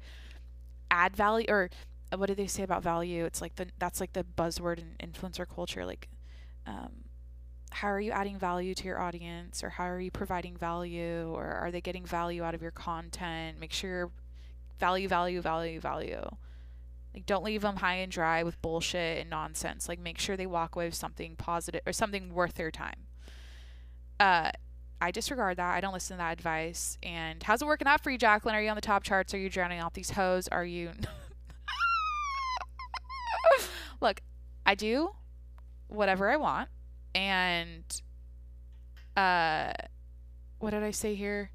[0.91, 1.71] Add value or
[2.13, 3.25] uh, what do they say about value?
[3.25, 6.09] It's like the that's like the buzzword in influencer culture like
[6.67, 7.05] um,
[7.71, 11.45] how are you adding value to your audience or how are you providing value or
[11.45, 13.59] are they getting value out of your content?
[13.59, 14.11] Make sure
[14.79, 16.25] value value value value
[17.15, 20.47] like don't leave them high and dry with bullshit and nonsense like make sure they
[20.47, 23.07] walk away with something positive or something worth their time
[24.21, 24.51] uh
[25.05, 25.75] I disregard that.
[25.75, 26.97] I don't listen to that advice.
[27.03, 28.55] And how's it working out for you, Jacqueline?
[28.55, 29.35] Are you on the top charts?
[29.35, 30.49] Are you drowning out these hoes?
[30.49, 30.93] Are you.
[34.01, 34.23] Look,
[34.65, 35.11] I do
[35.89, 36.71] whatever I want.
[37.15, 37.85] And.
[39.15, 39.73] Uh,
[40.59, 41.51] what did I say here?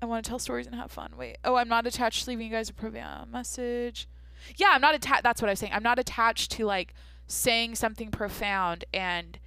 [0.00, 1.14] I want to tell stories and have fun.
[1.16, 1.38] Wait.
[1.44, 4.08] Oh, I'm not attached to leaving you guys a profound message.
[4.56, 5.22] Yeah, I'm not attached.
[5.22, 5.72] That's what I was saying.
[5.72, 6.94] I'm not attached to like
[7.26, 9.38] saying something profound and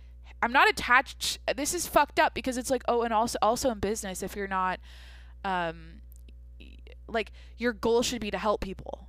[0.42, 1.40] I'm not attached.
[1.56, 4.48] This is fucked up because it's like, oh, and also also in business, if you're
[4.48, 4.80] not,
[5.44, 6.02] um,
[7.08, 9.08] like your goal should be to help people.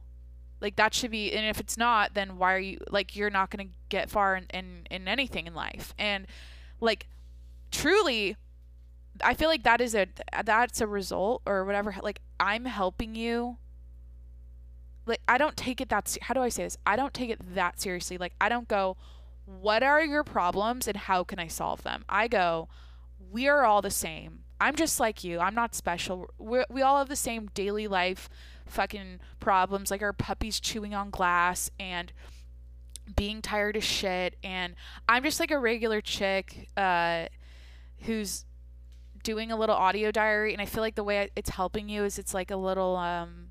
[0.61, 3.51] Like that should be, and if it's not, then why are you like you're not
[3.51, 5.95] gonna get far in in, in anything in life.
[5.99, 6.27] And
[6.81, 7.07] like,
[7.71, 8.37] truly,
[9.23, 10.07] I feel like that is a
[10.45, 11.95] that's a result or whatever.
[12.03, 13.59] Like I'm helping you.
[15.07, 16.17] Like I don't take it that.
[16.23, 16.77] How do I say this?
[16.87, 18.19] I don't take it that seriously.
[18.19, 18.97] Like I don't go
[19.45, 22.05] what are your problems and how can I solve them?
[22.09, 22.69] I go,
[23.31, 24.45] we are all the same.
[24.61, 25.41] I'm just like you.
[25.41, 26.29] I'm not special.
[26.39, 28.29] we we all have the same daily life
[28.67, 32.13] fucking problems, like our puppies chewing on glass and
[33.17, 34.37] being tired of shit.
[34.45, 34.75] And
[35.09, 37.27] I'm just like a regular chick uh,
[38.01, 38.45] who's
[39.23, 40.53] doing a little audio diary.
[40.53, 42.97] And I feel like the way it's helping you is it's like a little.
[42.97, 43.51] Um,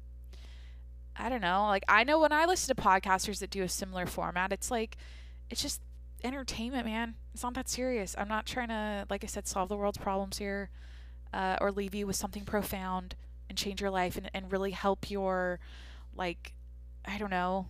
[1.15, 1.65] I don't know.
[1.67, 4.97] Like I know when I listen to podcasters that do a similar format, it's like
[5.49, 5.81] it's just
[6.23, 7.15] entertainment, man.
[7.33, 8.15] It's not that serious.
[8.17, 10.69] I'm not trying to, like I said, solve the world's problems here
[11.33, 13.15] uh, or leave you with something profound
[13.47, 15.59] and change your life and, and really help your,
[16.15, 16.53] like,
[17.05, 17.67] I don't know,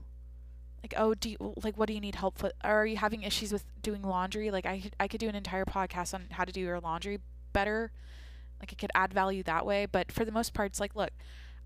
[0.84, 2.54] like, oh, do you, like, what do you need help with?
[2.64, 4.52] Are you having issues with doing laundry?
[4.52, 7.20] Like, I, I could do an entire podcast on how to do your laundry
[7.54, 7.92] better.
[8.60, 9.86] Like, it could add value that way.
[9.86, 11.12] But for the most part, it's like, look,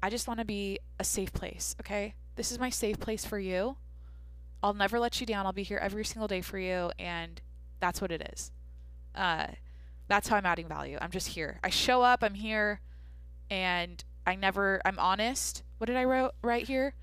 [0.01, 2.15] I just want to be a safe place, okay?
[2.35, 3.77] This is my safe place for you
[4.63, 5.45] I'll never let you down.
[5.45, 6.89] I'll be here every single day for you.
[6.97, 7.41] And
[7.81, 8.51] that's what it is.
[9.13, 9.47] Uh,
[10.07, 10.97] that's how I'm adding value.
[11.01, 11.59] I'm just here.
[11.63, 12.79] I show up, I'm here,
[13.49, 15.63] and I never, I'm honest.
[15.77, 16.95] What did I write, right here?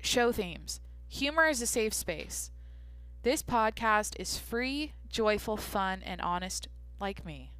[0.00, 0.80] Show themes.
[1.08, 2.50] Humor is a safe space.
[3.26, 6.68] This podcast is free, joyful, fun, and honest,
[7.00, 7.50] like me.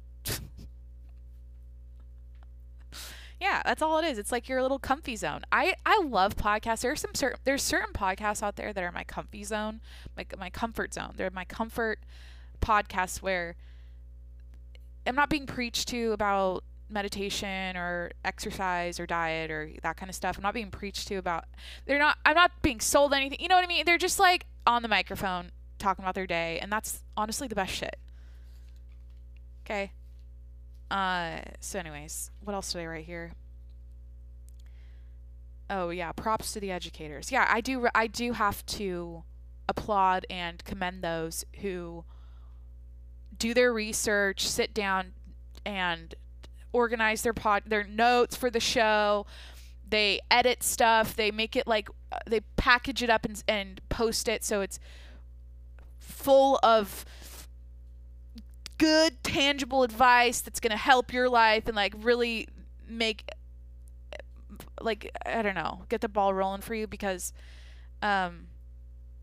[3.41, 4.17] Yeah, that's all it is.
[4.17, 5.41] It's like your little comfy zone.
[5.51, 6.79] I I love podcasts.
[6.79, 9.81] There's some certain there's certain podcasts out there that are my comfy zone,
[10.15, 11.15] like my comfort zone.
[11.17, 11.99] They're my comfort
[12.61, 13.57] podcasts where
[15.05, 20.15] I'm not being preached to about meditation or exercise or diet or that kind of
[20.15, 20.37] stuff.
[20.37, 21.43] I'm not being preached to about
[21.85, 23.41] they're not I'm not being sold anything.
[23.41, 23.83] You know what I mean?
[23.85, 27.73] They're just like on the microphone talking about their day and that's honestly the best
[27.73, 27.97] shit.
[29.65, 29.91] Okay?
[30.89, 33.33] Uh, so anyways, what else did I write here?
[35.69, 37.31] Oh yeah, props to the educators.
[37.31, 37.87] Yeah, I do.
[37.93, 39.23] I do have to
[39.67, 42.05] applaud and commend those who
[43.37, 45.11] do their research, sit down,
[45.65, 46.15] and
[46.71, 49.25] organize their pod, their notes for the show.
[49.89, 51.15] they edit stuff.
[51.15, 54.79] They make it like uh, they package it up and and post it so it's
[56.27, 57.05] full of
[58.77, 62.49] good tangible advice that's going to help your life and like really
[62.85, 63.29] make
[64.81, 67.31] like I don't know, get the ball rolling for you because
[68.01, 68.47] um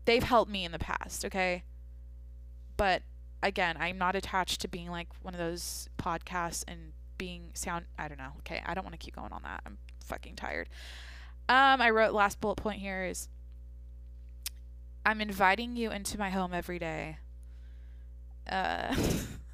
[0.05, 1.63] they've helped me in the past, okay?
[2.75, 3.03] But
[3.43, 8.07] again, I'm not attached to being like one of those podcasts and being sound I
[8.07, 8.31] don't know.
[8.39, 9.61] Okay, I don't want to keep going on that.
[9.63, 10.69] I'm fucking tired.
[11.49, 13.29] Um I wrote last bullet point here is
[15.05, 17.17] I'm inviting you into my home every day.
[18.49, 18.95] Uh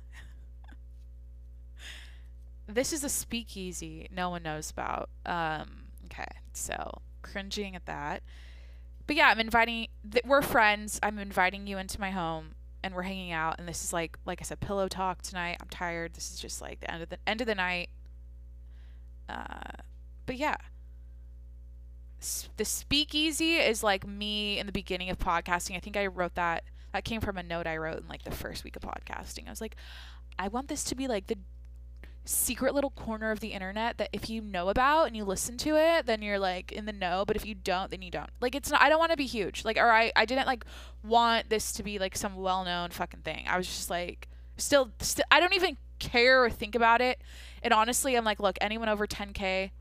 [2.68, 5.10] this is a speakeasy no one knows about.
[5.26, 8.24] Um, okay, so cringing at that.
[9.08, 9.88] But yeah, I'm inviting.
[10.10, 11.00] Th- we're friends.
[11.04, 13.56] I'm inviting you into my home, and we're hanging out.
[13.60, 15.58] And this is like, like I said, pillow talk tonight.
[15.62, 16.14] I'm tired.
[16.14, 17.90] This is just like the end of the end of the night.
[19.28, 19.82] Uh,
[20.26, 20.56] but yeah,
[22.58, 25.76] the speakeasy is like me in the beginning of podcasting.
[25.76, 26.64] I think I wrote that.
[26.94, 29.48] That came from a note I wrote in like the first week of podcasting.
[29.48, 29.76] I was like,
[30.38, 31.38] I want this to be like the
[32.24, 35.76] secret little corner of the internet that if you know about and you listen to
[35.76, 37.24] it, then you're like in the know.
[37.26, 38.30] But if you don't, then you don't.
[38.40, 38.82] Like it's not.
[38.82, 39.66] I don't want to be huge.
[39.66, 40.66] Like or I I didn't like
[41.04, 43.46] want this to be like some well known fucking thing.
[43.48, 45.26] I was just like still still.
[45.32, 47.22] I don't even care or think about it.
[47.64, 49.72] And honestly, I'm like, look, anyone over 10k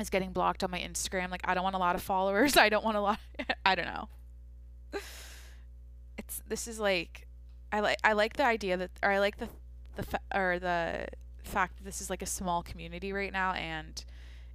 [0.00, 1.30] is getting blocked on my Instagram.
[1.30, 2.56] Like I don't want a lot of followers.
[2.58, 3.18] I don't want a lot.
[3.66, 4.08] I don't know.
[6.18, 7.26] It's this is like
[7.72, 9.48] I like I like the idea that or I like the
[9.96, 11.08] the fa- or the
[11.42, 14.04] fact that this is like a small community right now and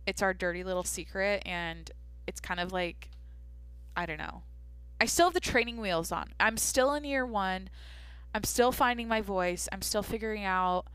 [0.05, 1.91] it's our dirty little secret and
[2.27, 3.09] it's kind of like
[3.95, 4.43] I don't know.
[5.01, 6.33] I still have the training wheels on.
[6.39, 7.69] I'm still in year 1.
[8.33, 9.67] I'm still finding my voice.
[9.71, 10.87] I'm still figuring out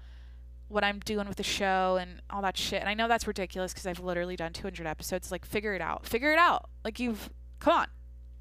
[0.69, 2.81] what I'm doing with the show and all that shit.
[2.81, 5.31] And I know that's ridiculous because I've literally done 200 episodes.
[5.31, 6.07] Like, figure it out.
[6.07, 6.71] Figure it out.
[6.85, 7.87] Like, you've, come on.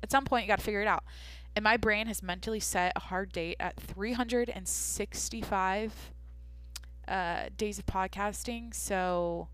[0.02, 1.04] At some point, you got to figure it out.
[1.56, 5.94] And my brain has mentally set a hard date at 365
[7.08, 8.74] uh, days of podcasting.
[8.74, 9.50] So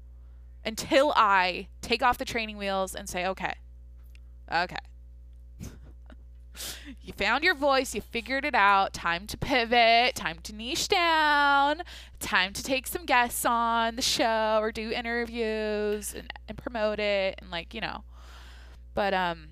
[0.63, 3.53] until I take off the training wheels and say, okay,
[4.51, 4.77] okay,
[7.01, 11.83] you found your voice, you figured it out, time to pivot, time to niche down,
[12.19, 17.35] time to take some guests on the show or do interviews and, and promote it
[17.39, 18.03] and like, you know.
[18.93, 19.49] But um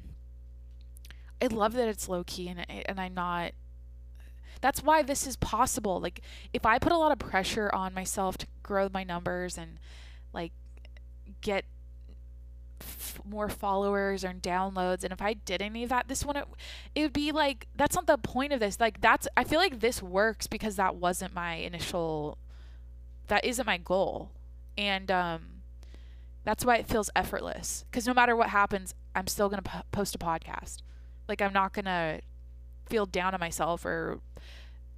[1.42, 3.52] I love that it's low key and and I'm not
[4.60, 6.00] that's why this is possible.
[6.00, 6.22] Like
[6.54, 9.78] if I put a lot of pressure on myself to grow my numbers and
[10.34, 10.52] like
[11.42, 11.66] get
[13.26, 16.48] more followers or downloads and if I did any of that this one it,
[16.96, 18.80] it would be like that's not the point of this.
[18.80, 22.38] Like that's I feel like this works because that wasn't my initial
[23.28, 24.32] that isn't my goal.
[24.78, 25.42] And um
[26.44, 29.80] that's why it feels effortless because no matter what happens, I'm still going to p-
[29.92, 30.78] post a podcast.
[31.28, 32.22] Like I'm not going to
[32.86, 34.20] feel down on myself or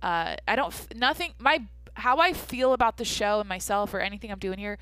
[0.03, 1.63] uh, I don't f- nothing my
[1.95, 4.77] how I feel about the show and myself or anything I'm doing here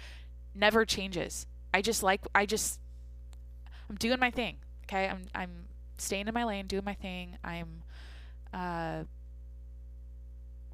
[0.54, 1.46] never changes.
[1.74, 2.80] I just like I just
[3.90, 4.58] I'm doing my thing.
[4.86, 5.08] Okay?
[5.08, 5.66] I'm I'm
[5.98, 7.38] staying in my lane, doing my thing.
[7.44, 7.84] I'm
[8.54, 9.04] uh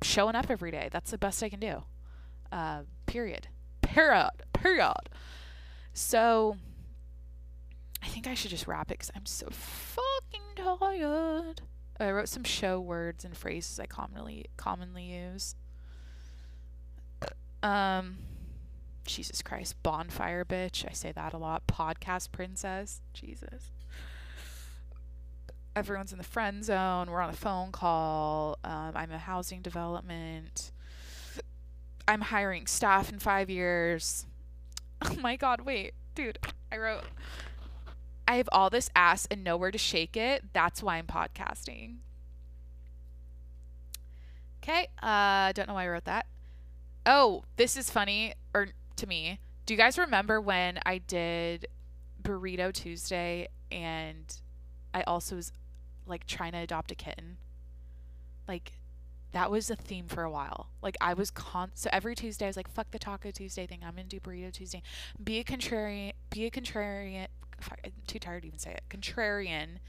[0.02, 0.90] showing up every day.
[0.92, 1.84] That's the best I can do.
[2.52, 3.48] Uh period.
[3.82, 4.32] Period.
[4.54, 5.10] Period.
[5.94, 6.58] So
[8.02, 11.62] I think I should just wrap it cuz I'm so fucking tired.
[12.00, 15.56] I wrote some show words and phrases I commonly commonly use.
[17.62, 18.18] Um,
[19.06, 20.90] Jesus Christ, bonfire bitch.
[20.90, 21.68] I say that a lot.
[21.68, 23.02] Podcast princess.
[23.14, 23.72] Jesus.
[25.76, 27.10] Everyone's in the friend zone.
[27.10, 28.60] We're on a phone call.
[28.64, 30.72] Um, I'm a housing development.
[32.08, 34.26] I'm hiring staff in five years.
[35.06, 36.40] Oh my god, wait, dude.
[36.72, 37.04] I wrote
[38.26, 40.46] I have all this ass and nowhere to shake it.
[40.54, 41.98] That's why I'm podcasting.
[44.64, 46.28] Okay, uh don't know why I wrote that.
[47.06, 48.70] Oh, this is funny or
[49.04, 49.40] to me.
[49.66, 51.68] Do you guys remember when I did
[52.22, 54.40] Burrito Tuesday and
[54.94, 55.52] I also was
[56.06, 57.38] like trying to adopt a kitten?
[58.48, 58.74] Like
[59.34, 60.70] that was a theme for a while.
[60.82, 63.80] Like I was con so every Tuesday I was like, fuck the Taco Tuesday thing.
[63.86, 64.82] I'm gonna do Burrito Tuesday.
[65.22, 66.14] Be a contrarian.
[66.30, 67.28] Be a contrarian.
[67.70, 68.84] I'm too tired to even say it.
[68.90, 69.80] Contrarian,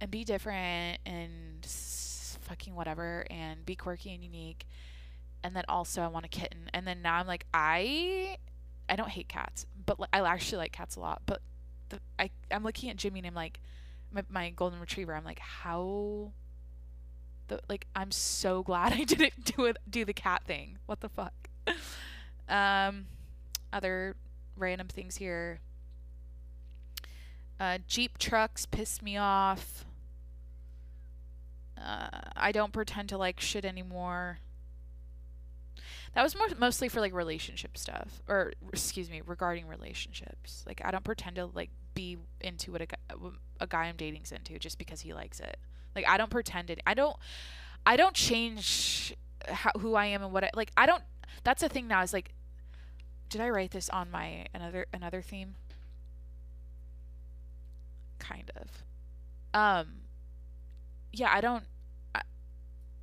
[0.00, 4.66] and be different and fucking whatever, and be quirky and unique.
[5.42, 6.70] And then also I want a kitten.
[6.72, 8.38] And then now I'm like I,
[8.88, 11.22] I don't hate cats, but I actually like cats a lot.
[11.26, 11.40] But
[11.88, 13.60] the, I I'm looking at Jimmy and I'm like,
[14.12, 15.14] my my golden retriever.
[15.14, 16.32] I'm like how
[17.48, 20.78] the like I'm so glad I didn't do it do the cat thing.
[20.86, 21.34] What the fuck?
[22.48, 23.06] um
[23.72, 24.16] other
[24.56, 25.60] random things here.
[27.58, 29.84] Uh, Jeep trucks piss me off.
[31.80, 34.40] Uh, I don't pretend to like shit anymore.
[36.16, 40.64] That was more mostly for like relationship stuff, or excuse me, regarding relationships.
[40.66, 42.86] Like I don't pretend to like be into what a
[43.60, 45.58] a guy I'm dating's into just because he likes it.
[45.94, 46.80] Like I don't pretend it.
[46.86, 47.14] I don't.
[47.84, 49.14] I don't change
[49.46, 50.70] how, who I am and what I like.
[50.74, 51.02] I don't.
[51.44, 52.00] That's the thing now.
[52.00, 52.32] Is like,
[53.28, 55.56] did I write this on my another another theme?
[58.18, 58.84] Kind of.
[59.52, 59.88] Um.
[61.12, 61.64] Yeah, I don't.
[62.14, 62.22] I,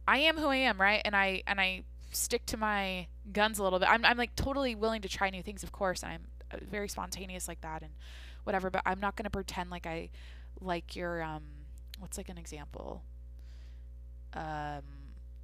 [0.08, 1.04] I am who I am, right?
[1.06, 1.84] And I and I
[2.16, 3.90] stick to my guns a little bit.
[3.90, 6.04] I'm I'm like totally willing to try new things, of course.
[6.04, 7.92] I'm uh, very spontaneous like that and
[8.44, 8.70] whatever.
[8.70, 10.10] But I'm not gonna pretend like I
[10.62, 11.44] like your um.
[12.00, 13.04] What's like an example?
[14.34, 15.04] Um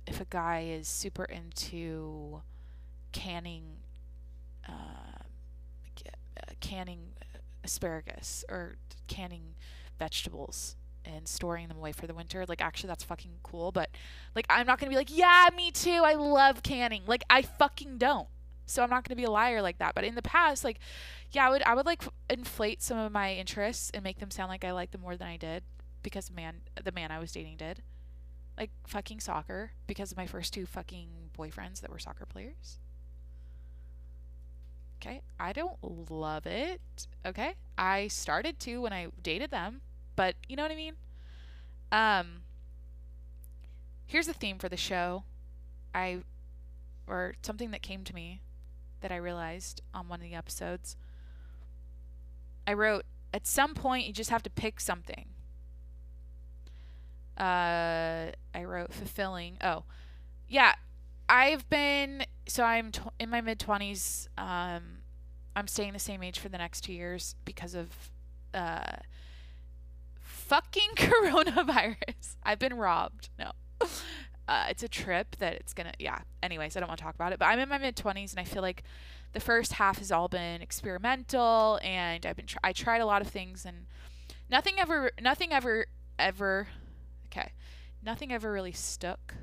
[0.09, 2.41] if a guy is super into
[3.11, 3.63] canning
[4.67, 4.71] uh,
[6.07, 6.99] uh, canning
[7.63, 9.55] asparagus or canning
[9.99, 12.45] vegetables and storing them away for the winter.
[12.47, 13.89] Like actually that's fucking cool but
[14.35, 17.03] like i'm not gonna be like yeah me too i love canning.
[17.05, 18.27] Like i fucking don't.
[18.65, 20.79] So i'm not gonna be a liar like that but in the past like
[21.31, 24.49] yeah i would i would like inflate some of my interests and make them sound
[24.49, 25.63] like i like them more than i did
[26.03, 27.83] because man the man i was dating did.
[28.57, 32.79] Like fucking soccer because of my first two fucking boyfriends that were soccer players.
[35.01, 35.77] Okay, I don't
[36.11, 36.81] love it.
[37.25, 39.79] Okay, I started to when I dated them,
[40.19, 40.95] but you know what I mean?
[41.93, 42.41] Um
[44.05, 45.23] here's a theme for the show.
[45.95, 46.23] I
[47.07, 48.41] or something that came to me
[48.99, 50.97] that I realized on one of the episodes.
[52.67, 55.29] I wrote at some point you just have to pick something
[57.37, 59.57] uh, I wrote fulfilling.
[59.61, 59.83] Oh,
[60.49, 60.73] yeah.
[61.29, 64.27] I've been so I'm tw- in my mid twenties.
[64.37, 65.03] Um,
[65.55, 68.11] I'm staying the same age for the next two years because of
[68.53, 68.97] uh,
[70.49, 72.35] fucking coronavirus.
[72.43, 73.29] I've been robbed.
[73.39, 73.51] No.
[74.47, 77.31] Uh, it's a trip that it's gonna yeah anyways i don't want to talk about
[77.31, 78.81] it but i'm in my mid-20s and i feel like
[79.33, 83.21] the first half has all been experimental and i've been tr- i tried a lot
[83.21, 83.85] of things and
[84.49, 85.85] nothing ever nothing ever
[86.17, 86.67] ever
[87.31, 87.51] Okay.
[88.01, 89.35] Nothing ever really stuck.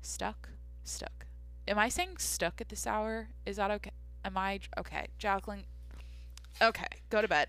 [0.00, 0.50] Stuck?
[0.84, 1.26] Stuck.
[1.66, 3.28] Am I saying stuck at this hour?
[3.46, 3.90] Is that okay?
[4.24, 5.08] Am I okay?
[5.18, 5.64] Jacqueline.
[6.60, 7.48] Okay, go to bed.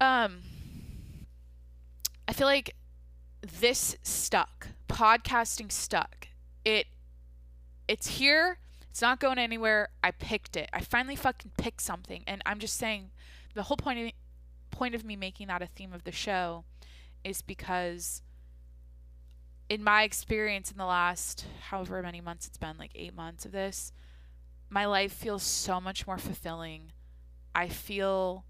[0.00, 0.40] Um
[2.28, 2.76] I feel like
[3.40, 4.68] this stuck.
[4.86, 6.28] Podcasting stuck.
[6.64, 6.86] It
[7.88, 8.58] it's here.
[8.90, 9.88] It's not going anywhere.
[10.04, 10.68] I picked it.
[10.74, 13.10] I finally fucking picked something and I'm just saying
[13.54, 14.12] the whole point of
[14.70, 16.64] point of me making that a theme of the show
[17.24, 18.22] is because
[19.70, 23.52] in my experience in the last however many months it's been, like eight months of
[23.52, 23.90] this,
[24.68, 26.92] my life feels so much more fulfilling.
[27.54, 28.44] I feel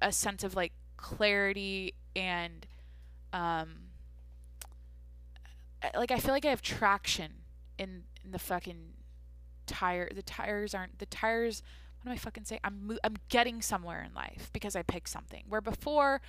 [0.00, 0.72] a sense of like
[1.02, 2.66] clarity and
[3.32, 3.74] um
[5.96, 7.32] like I feel like I have traction
[7.78, 8.94] in, in the fucking
[9.66, 11.62] tire the tires aren't the tires
[12.02, 12.60] what am I fucking saying?
[12.64, 15.44] I'm I'm getting somewhere in life because I picked something.
[15.48, 16.20] Where before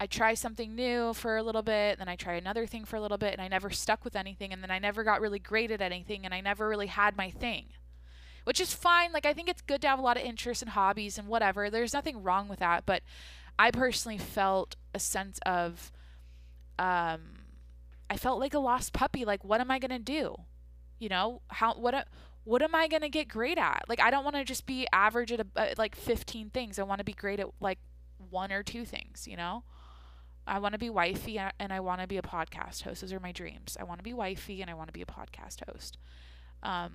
[0.00, 3.00] I try something new for a little bit, then I try another thing for a
[3.00, 5.70] little bit, and I never stuck with anything, and then I never got really great
[5.70, 7.66] at anything, and I never really had my thing.
[8.44, 9.12] Which is fine.
[9.12, 11.68] Like, I think it's good to have a lot of interests and hobbies and whatever.
[11.70, 12.84] There's nothing wrong with that.
[12.86, 13.02] But
[13.58, 15.92] I personally felt a sense of,
[16.78, 17.20] um,
[18.10, 19.24] I felt like a lost puppy.
[19.24, 20.36] Like, what am I to do?
[20.98, 22.06] You know, how, what,
[22.44, 23.84] what am I to get great at?
[23.88, 26.78] Like, I don't want to just be average at, a, at like 15 things.
[26.78, 27.78] I want to be great at like
[28.30, 29.64] one or two things, you know?
[30.46, 33.00] I want to be wifey and I want to be a podcast host.
[33.00, 33.76] Those are my dreams.
[33.78, 35.98] I want to be wifey and I want to be a podcast host.
[36.62, 36.92] Um,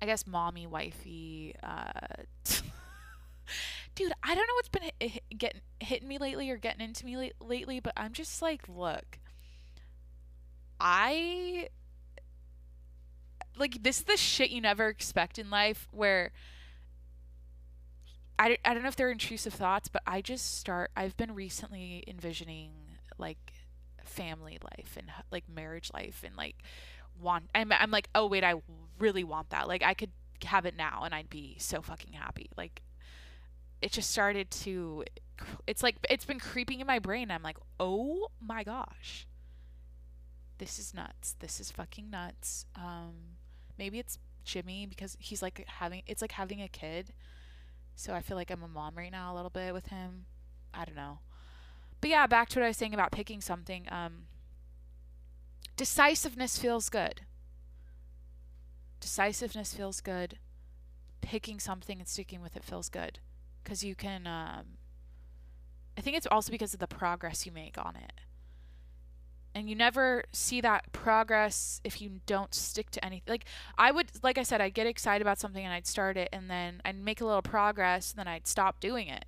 [0.00, 1.54] I guess mommy, wifey.
[1.62, 2.22] Uh,
[3.94, 7.16] dude, I don't know what's been hit, getting hitting me lately or getting into me
[7.16, 9.18] late, lately, but I'm just like, look,
[10.80, 11.68] I
[13.56, 16.32] like this is the shit you never expect in life where
[18.38, 22.04] I, I don't know if they're intrusive thoughts, but I just start, I've been recently
[22.06, 22.70] envisioning
[23.18, 23.52] like
[24.04, 26.56] family life and like marriage life and like
[27.20, 28.54] want, I'm, I'm like, oh, wait, I
[28.98, 29.66] really want that.
[29.66, 30.12] Like I could
[30.44, 32.48] have it now and I'd be so fucking happy.
[32.56, 32.82] Like
[33.80, 35.04] it just started to,
[35.66, 37.30] it's like, it's been creeping in my brain.
[37.30, 39.26] I'm like, oh my gosh,
[40.58, 41.36] this is nuts.
[41.38, 42.66] This is fucking nuts.
[42.76, 43.36] Um,
[43.78, 47.12] maybe it's Jimmy because he's like having, it's like having a kid
[47.98, 50.26] so I feel like I'm a mom right now a little bit with him.
[50.72, 51.18] I don't know.
[52.00, 53.88] But yeah, back to what I was saying about picking something.
[53.90, 54.26] Um,
[55.76, 57.22] decisiveness feels good.
[59.00, 60.38] Decisiveness feels good.
[61.22, 63.18] Picking something and sticking with it feels good.
[63.68, 64.26] Because you can.
[64.26, 64.78] Um,
[65.96, 68.12] I think it's also because of the progress you make on it.
[69.54, 73.24] And you never see that progress if you don't stick to anything.
[73.26, 73.44] Like
[73.76, 76.48] I would, like I said, I'd get excited about something and I'd start it, and
[76.48, 79.26] then I'd make a little progress, and then I'd stop doing it,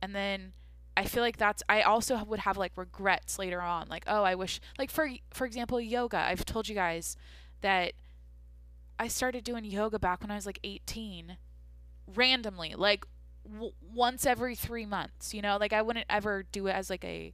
[0.00, 0.54] and then
[0.96, 4.36] I feel like that's I also would have like regrets later on like oh I
[4.36, 7.16] wish like for for example yoga I've told you guys
[7.62, 7.94] that
[8.96, 11.36] I started doing yoga back when I was like 18
[12.14, 13.06] randomly like
[13.50, 17.04] w- once every 3 months you know like I wouldn't ever do it as like
[17.04, 17.32] a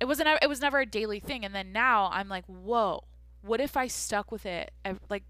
[0.00, 3.04] it wasn't it was never a daily thing and then now I'm like whoa
[3.42, 4.72] what if I stuck with it
[5.08, 5.24] like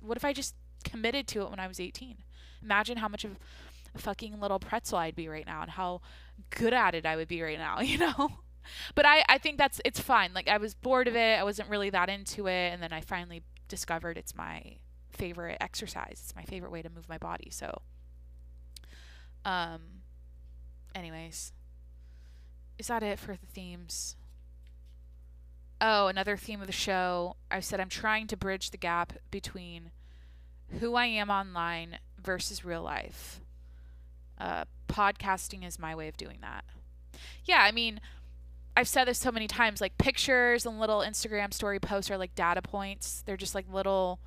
[0.00, 2.16] what if I just committed to it when I was 18
[2.62, 3.36] imagine how much of
[3.94, 6.00] a fucking little pretzel I'd be right now and how
[6.50, 8.30] good at it I would be right now, you know?
[8.94, 10.32] But I, I think that's it's fine.
[10.34, 11.38] Like I was bored of it.
[11.38, 14.76] I wasn't really that into it and then I finally discovered it's my
[15.10, 16.20] favorite exercise.
[16.24, 17.48] It's my favorite way to move my body.
[17.50, 17.82] So
[19.44, 19.80] um
[20.94, 21.52] anyways.
[22.78, 24.16] Is that it for the themes?
[25.80, 27.36] Oh, another theme of the show.
[27.50, 29.90] I said I'm trying to bridge the gap between
[30.78, 33.40] who I am online versus real life.
[34.38, 36.64] Uh, podcasting is my way of doing that.
[37.44, 38.00] Yeah, I mean,
[38.76, 42.34] I've said this so many times like pictures and little Instagram story posts are like
[42.34, 43.22] data points.
[43.26, 44.20] They're just like little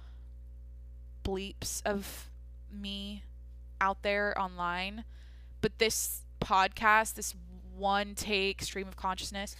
[1.24, 2.30] bleeps of
[2.72, 3.24] me
[3.82, 5.06] out there online.
[5.62, 7.36] But this podcast, this
[7.76, 9.56] one take stream of consciousness,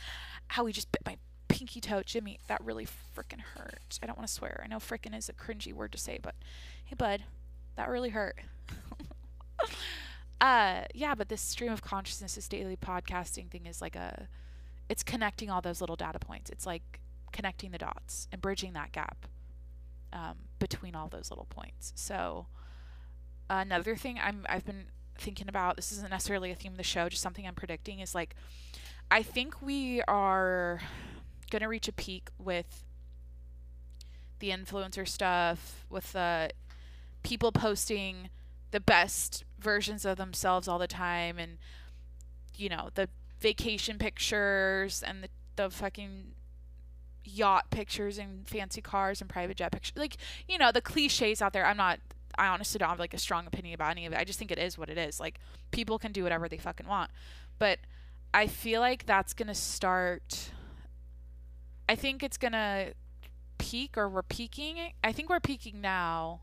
[0.50, 4.00] how he just bit my pinky toe, Jimmy, that really freaking hurt.
[4.02, 4.62] I don't want to swear.
[4.64, 6.36] I know freaking is a cringy word to say, but
[6.86, 7.24] hey, bud,
[7.76, 8.38] that really hurt.
[10.42, 14.28] uh yeah but this stream of consciousness this daily podcasting thing is like a
[14.90, 17.00] it's connecting all those little data points it's like
[17.32, 19.26] connecting the dots and bridging that gap
[20.12, 22.46] um, between all those little points so
[23.62, 24.86] another thing i'm i've been
[25.18, 28.16] thinking about this isn't necessarily a theme of the show just something i'm predicting is
[28.16, 28.36] like
[29.12, 30.82] i think we are
[31.52, 32.84] going to reach a peak with
[34.40, 36.50] the influencer stuff with the
[37.22, 38.30] people posting
[38.72, 41.58] the best versions of themselves all the time and
[42.56, 43.08] you know the
[43.40, 46.34] vacation pictures and the, the fucking
[47.26, 51.54] yacht pictures and fancy cars and private jet pictures like you know the cliches out
[51.54, 51.66] there.
[51.66, 52.00] I'm not
[52.38, 54.52] i honestly don't have like a strong opinion about any of it i just think
[54.52, 55.40] it is what it is like
[55.72, 57.12] people can do whatever they fucking want
[57.60, 57.80] but
[58.34, 60.52] i feel like that's gonna start
[61.88, 62.88] i think it's gonna
[63.58, 66.42] peak or we're peaking i think we're peaking now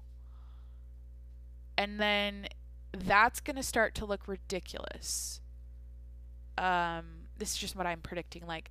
[1.80, 2.46] and then
[2.92, 5.40] that's going to start to look ridiculous.
[6.58, 8.46] Um, this is just what I'm predicting.
[8.46, 8.70] Like,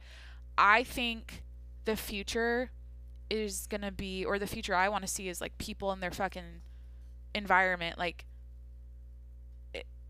[0.57, 1.43] I think
[1.85, 2.71] the future
[3.29, 5.99] is going to be, or the future I want to see is like people in
[5.99, 6.61] their fucking
[7.33, 8.25] environment, like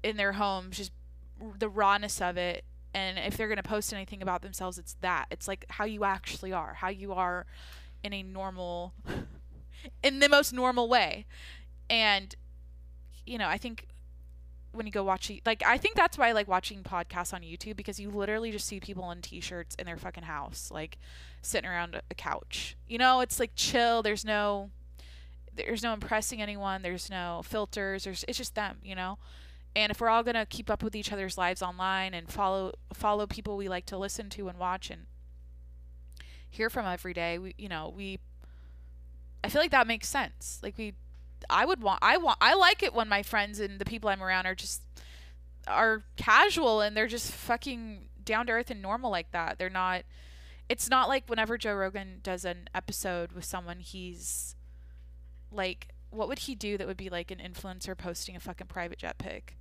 [0.03, 0.91] in their homes, just
[1.57, 2.63] the rawness of it.
[2.93, 5.27] And if they're going to post anything about themselves, it's that.
[5.29, 7.45] It's like how you actually are, how you are
[8.03, 8.93] in a normal,
[10.03, 11.25] in the most normal way.
[11.89, 12.35] And,
[13.25, 13.85] you know, I think
[14.71, 17.75] when you go watching like I think that's why I like watching podcasts on YouTube
[17.75, 20.99] because you literally just see people in t-shirts in their fucking house like
[21.41, 22.77] sitting around a couch.
[22.87, 24.69] You know, it's like chill, there's no
[25.65, 29.17] there's no impressing anyone, there's no filters, there's it's just them, you know?
[29.75, 32.73] And if we're all going to keep up with each other's lives online and follow
[32.93, 35.05] follow people we like to listen to and watch and
[36.49, 38.19] hear from every day, we you know, we
[39.43, 40.59] I feel like that makes sense.
[40.63, 40.93] Like we
[41.49, 44.23] I would want I want I like it when my friends and the people I'm
[44.23, 44.81] around are just
[45.67, 49.59] are casual and they're just fucking down to earth and normal like that.
[49.59, 50.03] They're not
[50.67, 54.55] it's not like whenever Joe Rogan does an episode with someone he's
[55.51, 58.97] like what would he do that would be like an influencer posting a fucking private
[58.97, 59.57] jet pic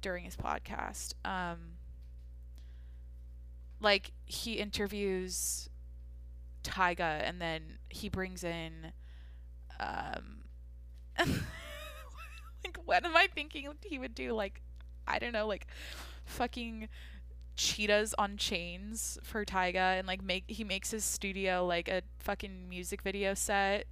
[0.00, 1.14] during his podcast?
[1.24, 1.78] Um
[3.80, 5.68] like he interviews
[6.62, 8.92] Tyga and then he brings in
[9.78, 10.42] um
[12.64, 14.32] like what am I thinking he would do?
[14.32, 14.62] Like
[15.06, 15.66] I don't know, like
[16.24, 16.88] fucking
[17.56, 22.68] cheetahs on chains for Tyga and like make he makes his studio like a fucking
[22.68, 23.86] music video set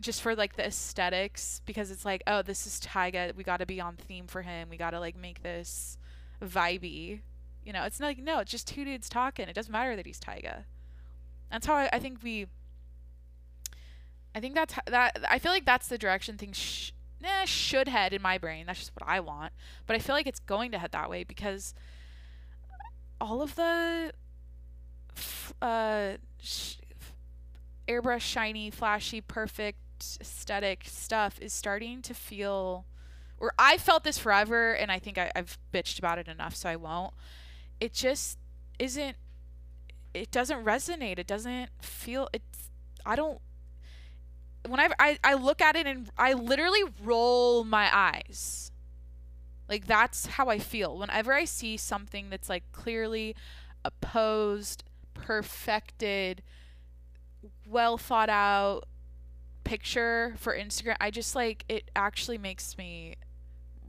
[0.00, 3.66] just for like the aesthetics because it's like oh this is Tyga we got to
[3.66, 5.96] be on theme for him we got to like make this
[6.42, 7.20] vibey
[7.64, 10.04] you know it's not like no it's just two dudes talking it doesn't matter that
[10.06, 10.64] he's Tyga
[11.50, 12.46] that's how I, I think we
[14.34, 15.18] I think that's that.
[15.28, 16.90] I feel like that's the direction things sh-
[17.22, 18.66] eh, should head in my brain.
[18.66, 19.52] That's just what I want.
[19.86, 21.72] But I feel like it's going to head that way because
[23.20, 24.12] all of the
[25.62, 26.76] uh, sh-
[27.86, 29.78] airbrush, shiny, flashy, perfect
[30.20, 32.86] aesthetic stuff is starting to feel,
[33.38, 36.68] or I felt this forever, and I think I, I've bitched about it enough, so
[36.68, 37.14] I won't.
[37.80, 38.38] It just
[38.78, 39.16] isn't.
[40.12, 41.18] It doesn't resonate.
[41.18, 42.28] It doesn't feel.
[42.32, 42.70] It's.
[43.04, 43.40] I don't.
[44.66, 48.70] Whenever I I look at it and I literally roll my eyes.
[49.68, 53.34] Like that's how I feel whenever I see something that's like clearly
[53.84, 54.84] opposed,
[55.14, 56.42] perfected,
[57.66, 58.84] well thought out
[59.64, 60.96] picture for Instagram.
[61.00, 63.16] I just like it actually makes me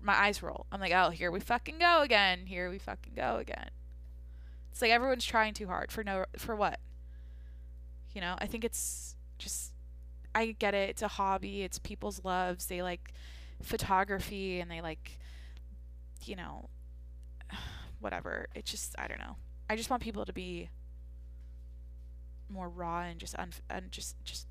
[0.02, 0.66] my eyes roll.
[0.72, 2.46] I'm like, oh, here we fucking go again.
[2.46, 3.70] Here we fucking go again.
[4.72, 6.80] It's like everyone's trying too hard for no for what?
[8.14, 9.74] You know, I think it's just
[10.34, 10.90] I get it.
[10.90, 11.64] It's a hobby.
[11.64, 12.66] It's people's loves.
[12.66, 13.14] They like
[13.62, 15.20] photography and they like
[16.24, 16.70] you know
[18.00, 18.48] whatever.
[18.56, 19.38] It just I don't know.
[19.70, 20.70] I just want people to be
[22.50, 24.48] more raw and just un- and just just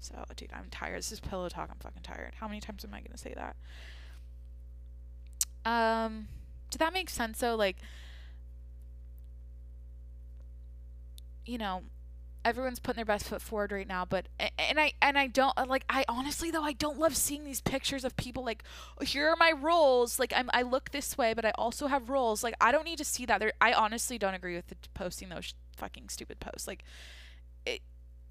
[0.00, 0.98] So, dude, I'm tired.
[0.98, 1.68] This is pillow talk.
[1.70, 2.34] I'm fucking tired.
[2.38, 3.56] How many times am I gonna say that?
[5.64, 6.28] Um,
[6.70, 7.38] did that make sense?
[7.38, 7.76] So, like,
[11.44, 11.82] you know,
[12.46, 15.84] everyone's putting their best foot forward right now, but and I and I don't like
[15.88, 18.62] I honestly though I don't love seeing these pictures of people like
[19.02, 22.44] here are my rolls like I'm I look this way but I also have rolls
[22.44, 25.28] like I don't need to see that there I honestly don't agree with the, posting
[25.28, 26.84] those fucking stupid posts like
[27.66, 27.80] it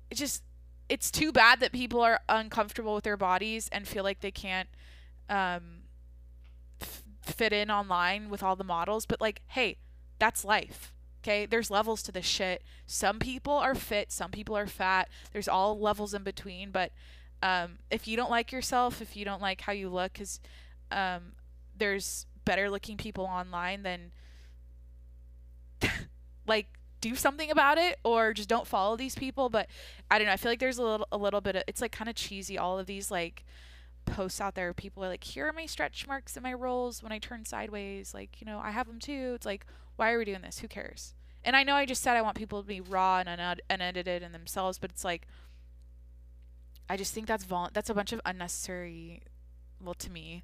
[0.09, 0.43] it just
[0.89, 4.69] it's too bad that people are uncomfortable with their bodies and feel like they can't
[5.29, 5.83] um
[6.81, 9.77] f- fit in online with all the models but like hey
[10.19, 10.93] that's life
[11.25, 12.61] Okay, there's levels to this shit.
[12.86, 15.09] Some people are fit, some people are fat.
[15.33, 16.69] There's all levels in between.
[16.69, 16.91] But
[17.41, 20.39] um, if you don't like yourself, if you don't like how you look, because
[20.91, 21.31] um,
[21.75, 24.11] there's better looking people online, then
[26.47, 26.67] like
[27.09, 29.49] do something about it or just don't follow these people.
[29.49, 29.67] But
[30.09, 30.33] I don't know.
[30.33, 32.57] I feel like there's a little a little bit of it's like kind of cheesy.
[32.57, 33.45] All of these like
[34.05, 37.11] posts out there, people are like, here are my stretch marks and my rolls when
[37.11, 38.13] I turn sideways.
[38.13, 39.33] Like you know, I have them too.
[39.35, 39.65] It's like
[39.97, 40.59] why are we doing this?
[40.59, 41.13] Who cares?
[41.43, 44.23] And I know I just said I want people to be raw and un- unedited
[44.23, 45.27] in themselves, but it's like
[46.89, 49.21] I just think that's vol- that's a bunch of unnecessary
[49.79, 50.43] well to me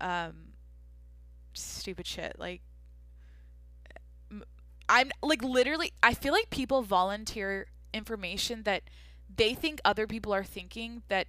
[0.00, 0.34] um
[1.54, 2.60] stupid shit like
[4.88, 8.82] I'm like literally I feel like people volunteer information that
[9.34, 11.26] they think other people are thinking that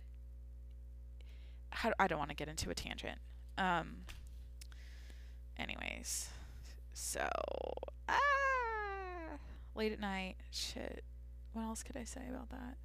[1.72, 3.20] how, I don't want to get into a tangent.
[3.58, 4.06] Um
[5.58, 6.30] anyways,
[6.94, 7.28] so,
[8.08, 8.18] ah,
[9.76, 10.36] late at night.
[10.52, 11.04] Shit.
[11.54, 12.78] What else could I say about that?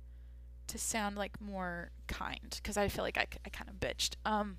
[0.68, 4.14] To sound like more kind, because I feel like I, I kind of bitched.
[4.24, 4.56] Um,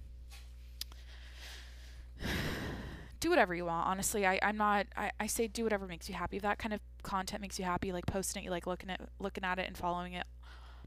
[3.26, 3.88] do whatever you want.
[3.88, 4.86] Honestly, I, I'm not.
[4.96, 6.38] I, I say do whatever makes you happy.
[6.38, 9.02] If that kind of content makes you happy, like posting it, you like looking at
[9.20, 10.26] looking at it and following it.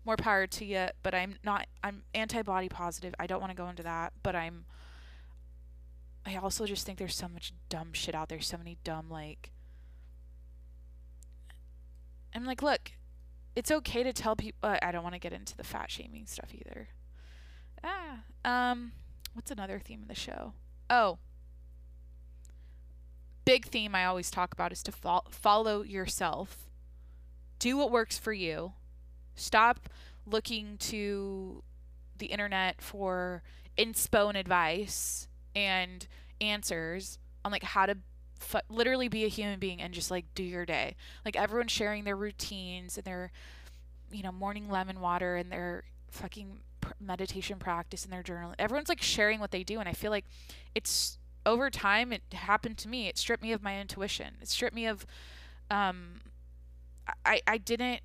[0.05, 0.87] More power to you.
[1.03, 1.67] But I'm not.
[1.83, 3.13] I'm anti body positive.
[3.19, 4.13] I don't want to go into that.
[4.23, 4.67] But I'm
[6.25, 8.41] I also just think there's so much dumb shit out there.
[8.41, 9.51] So many dumb like.
[12.33, 12.93] I'm like, look,
[13.57, 14.59] it's okay to tell people.
[14.63, 16.89] Uh, I don't want to get into the fat shaming stuff either.
[17.83, 18.93] Ah, um,
[19.35, 20.53] what's another theme of the show?
[20.89, 21.19] Oh,
[23.49, 26.69] big theme I always talk about is to fo- follow yourself.
[27.59, 28.75] Do what works for you.
[29.37, 29.89] Stop
[30.27, 31.63] looking to
[32.19, 33.43] the internet for
[33.79, 36.07] inspo and advice and
[36.43, 37.97] answers on like how to
[38.39, 40.95] f- literally be a human being and just like do your day.
[41.25, 43.33] Like everyone's sharing their routines and their
[44.11, 46.61] you know morning lemon water and their fucking
[47.01, 48.53] meditation practice and their journal.
[48.59, 50.27] Everyone's like sharing what they do and I feel like
[50.75, 51.18] it's
[51.49, 53.09] over time it happened to me.
[53.09, 54.35] It stripped me of my intuition.
[54.41, 55.07] It stripped me of
[55.71, 56.21] um
[57.25, 58.01] I I didn't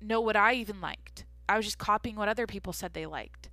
[0.00, 1.24] know what I even liked.
[1.48, 3.50] I was just copying what other people said they liked.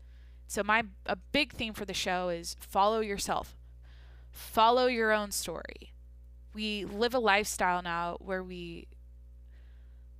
[0.48, 3.56] So my a big theme for the show is follow yourself.
[4.32, 5.94] Follow your own story.
[6.54, 8.88] We live a lifestyle now where we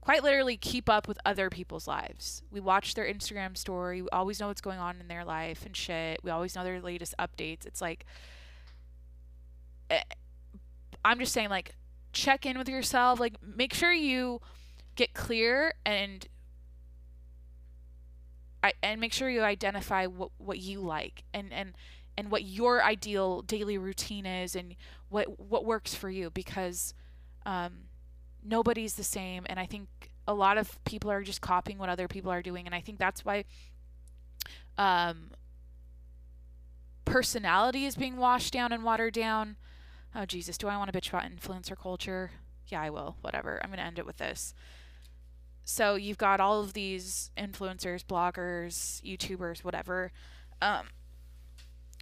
[0.02, 2.42] quite literally keep up with other people's lives.
[2.52, 4.02] We watch their Instagram story.
[4.02, 6.20] We always know what's going on in their life and shit.
[6.24, 7.66] We always know their latest updates.
[7.66, 8.06] It's like
[11.04, 11.76] I'm just saying like
[12.14, 14.42] check in with yourself, like make sure you
[14.96, 16.28] get clear and
[18.64, 21.74] I, and make sure you identify what, what you like and, and
[22.18, 24.76] and what your ideal daily routine is and
[25.10, 26.94] what what works for you because
[27.46, 27.86] um,
[28.44, 29.46] nobody's the same.
[29.48, 29.88] And I think
[30.28, 32.66] a lot of people are just copying what other people are doing.
[32.66, 33.46] And I think that's why
[34.78, 35.32] um,
[37.06, 39.58] personality is being washed down and watered down.
[40.16, 42.32] Oh Jesus, do I want to bitch about influencer culture?
[42.68, 43.18] Yeah, I will.
[43.22, 43.60] Whatever.
[43.64, 44.54] I'm going to end it with this
[45.64, 50.12] so you've got all of these influencers, bloggers, YouTubers, whatever,
[50.62, 50.88] um,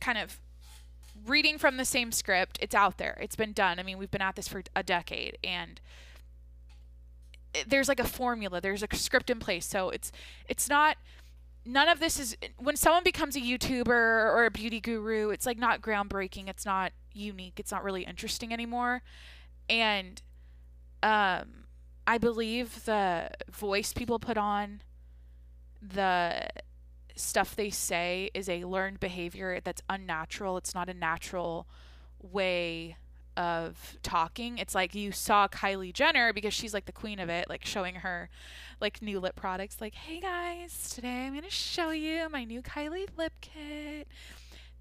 [0.02, 0.40] kind of
[1.26, 2.58] reading from the same script.
[2.62, 3.18] It's out there.
[3.22, 3.80] It's been done.
[3.80, 5.82] I mean, we've been at this for a decade and
[7.68, 8.62] there's like a formula.
[8.62, 9.66] There's a script in place.
[9.66, 10.12] So it's
[10.48, 10.98] it's not
[11.66, 15.58] none of this is when someone becomes a YouTuber or a beauty guru, it's like
[15.58, 16.48] not groundbreaking.
[16.48, 17.60] It's not unique.
[17.60, 19.02] It's not really interesting anymore.
[19.70, 20.22] And
[21.04, 21.66] um
[22.08, 24.82] I believe the voice people put on
[25.82, 26.50] the
[27.16, 30.58] stuff they say is a learned behavior that's unnatural.
[30.58, 31.68] It's not a natural
[32.22, 32.98] way
[33.38, 34.58] of talking.
[34.58, 37.96] It's like you saw Kylie Jenner because she's like the queen of it, like showing
[37.96, 38.30] her
[38.82, 42.62] like new lip products like, "Hey guys, today I'm going to show you my new
[42.62, 44.08] Kylie lip kit.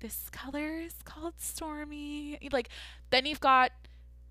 [0.01, 2.69] This color is called Stormy." Like
[3.11, 3.73] then you've got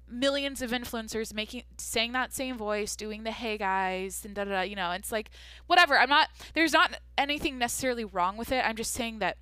[0.10, 4.52] millions of influencers making saying that same voice doing the hey guys and da da
[4.52, 5.30] da you know it's like
[5.66, 5.98] whatever.
[5.98, 8.64] I'm not there's not anything necessarily wrong with it.
[8.66, 9.38] I'm just saying that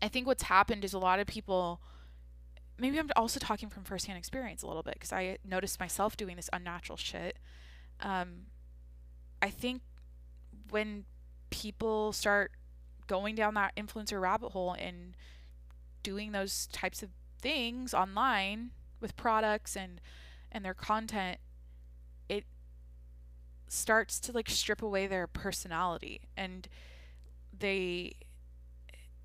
[0.00, 1.80] i think what's happened is a lot of people
[2.78, 6.36] maybe i'm also talking from firsthand experience a little bit because i noticed myself doing
[6.36, 7.36] this unnatural shit.
[8.00, 8.46] Um
[9.42, 9.82] i think
[10.70, 11.04] when
[11.50, 12.52] people start
[13.08, 15.16] going down that influencer rabbit hole and
[16.02, 20.00] doing those types of things online with products and
[20.50, 21.38] and their content
[22.28, 22.44] it
[23.68, 26.22] starts to like strip away their personality.
[26.36, 26.68] And
[27.56, 28.14] they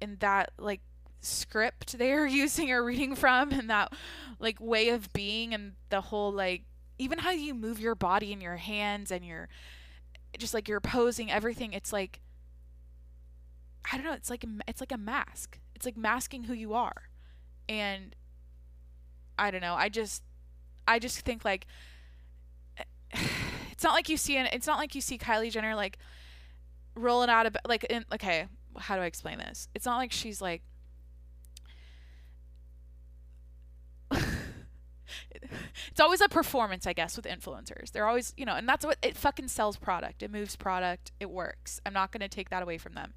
[0.01, 0.81] in that like
[1.21, 3.93] script they are using or reading from and that
[4.39, 6.63] like way of being and the whole like
[6.97, 9.47] even how you move your body and your hands and your
[10.37, 12.19] just like you're posing everything it's like
[13.91, 17.09] i don't know it's like it's like a mask it's like masking who you are
[17.69, 18.15] and
[19.37, 19.75] I don't know.
[19.75, 20.23] I just
[20.87, 21.65] I just think like
[23.71, 25.97] it's not like you see an it's not like you see Kylie Jenner like
[26.95, 28.45] rolling out of like in okay,
[28.77, 29.67] how do I explain this?
[29.73, 30.61] It's not like she's like
[35.91, 37.91] it's always a performance, I guess, with influencers.
[37.91, 40.21] They're always, you know, and that's what it fucking sells product.
[40.21, 41.11] It moves product.
[41.19, 41.81] It works.
[41.85, 43.13] I'm not going to take that away from them.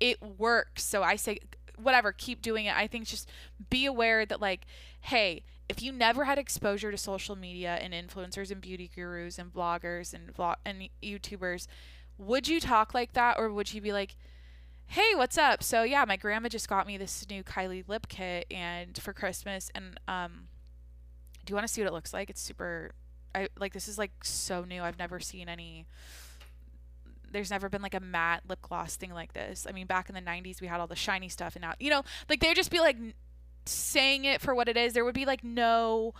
[0.00, 0.84] It works.
[0.84, 1.38] So I say
[1.76, 2.76] whatever, keep doing it.
[2.76, 3.28] I think just
[3.70, 4.66] be aware that like,
[5.00, 9.52] hey, if you never had exposure to social media and influencers and beauty gurus and
[9.52, 11.66] bloggers and vlog and YouTubers,
[12.18, 14.16] would you talk like that or would you be like,
[14.86, 15.62] "Hey, what's up?
[15.62, 19.70] So yeah, my grandma just got me this new Kylie lip kit and for Christmas
[19.74, 20.48] and um
[21.44, 22.30] do you want to see what it looks like?
[22.30, 22.92] It's super
[23.34, 24.82] I like this is like so new.
[24.82, 25.86] I've never seen any
[27.32, 29.66] there's never been like a matte lip gloss thing like this.
[29.68, 31.90] I mean, back in the 90s, we had all the shiny stuff, and now, you
[31.90, 32.96] know, like they'd just be like
[33.64, 34.92] saying it for what it is.
[34.92, 36.14] There would be like no,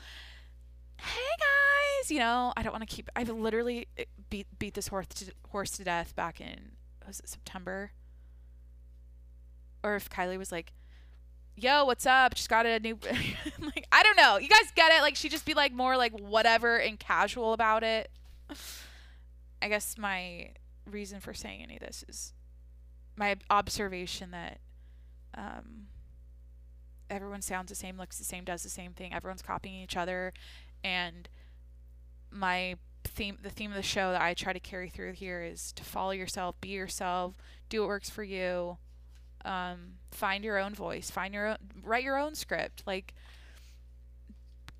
[0.99, 4.89] hey guys, you know, I don't want to keep, I've literally eh, beat, beat this
[4.89, 6.73] horse to, horse to death back in,
[7.07, 7.93] was it September?
[9.83, 10.73] Or if Kylie was like,
[11.55, 12.35] yo, what's up?
[12.35, 12.99] Just got a new,
[13.61, 14.39] like, I don't know.
[14.39, 15.01] You guys get it?
[15.01, 18.11] Like, she'd just be like more like whatever and casual about it.
[19.63, 20.51] I guess my
[20.91, 22.33] reason for saying any of this is
[23.17, 24.61] my observation that
[25.37, 25.87] um,
[27.11, 29.13] everyone sounds the same, looks the same, does the same thing.
[29.13, 30.33] Everyone's copying each other,
[30.85, 31.29] and
[32.31, 35.73] my theme, the theme of the show that I try to carry through here is
[35.73, 37.35] to follow yourself, be yourself,
[37.69, 38.79] do what works for you,
[39.45, 42.83] um, find your own voice, find your own, write your own script.
[42.87, 43.15] Like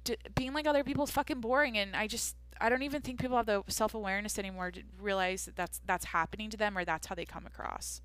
[0.05, 3.21] d- being like other people is fucking boring, and I just I don't even think
[3.21, 6.85] people have the self awareness anymore to realize that that's that's happening to them or
[6.85, 8.01] that's how they come across.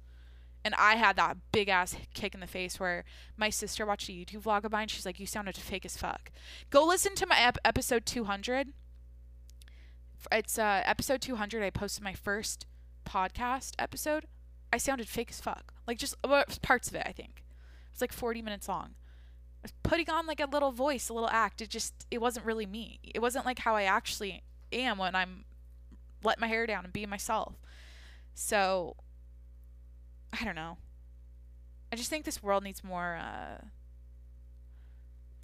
[0.64, 3.04] And I had that big ass kick in the face where
[3.36, 4.88] my sister watched a YouTube vlog of mine.
[4.90, 6.32] She's like, "You sounded fake as fuck."
[6.70, 8.74] Go listen to my ep- episode 200.
[10.32, 11.64] It's uh, episode 200.
[11.64, 12.68] I posted my first
[13.06, 14.26] podcast episode.
[14.72, 15.74] I sounded fake as fuck.
[15.88, 17.04] Like just well, parts of it.
[17.06, 17.44] I think
[17.92, 18.96] It's like 40 minutes long.
[19.84, 21.62] Putting on like a little voice, a little act.
[21.62, 23.00] It just it wasn't really me.
[23.04, 25.46] It wasn't like how I actually am when I'm
[26.24, 27.56] let my hair down and be myself.
[28.34, 28.96] So
[30.40, 30.78] I don't know.
[31.92, 33.66] I just think this world needs more uh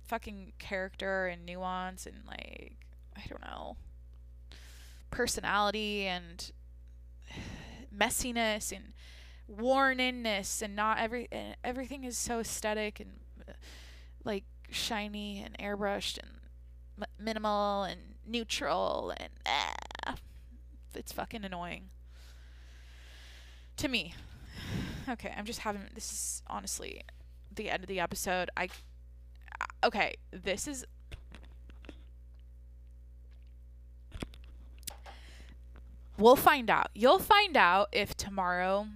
[0.07, 2.77] fucking character and nuance and like
[3.15, 3.75] I don't know
[5.11, 6.51] personality and
[7.95, 8.93] messiness and
[9.47, 13.11] wornness and not every and everything is so aesthetic and
[13.47, 13.53] uh,
[14.27, 20.15] like shiny and airbrushed and minimal and neutral and ah,
[20.93, 21.89] it's fucking annoying
[23.77, 24.13] to me.
[25.09, 27.01] Okay, I'm just having this is honestly
[27.55, 28.49] the end of the episode.
[28.57, 28.67] I
[29.83, 30.85] okay, this is
[36.17, 36.89] We'll find out.
[36.95, 38.87] You'll find out if tomorrow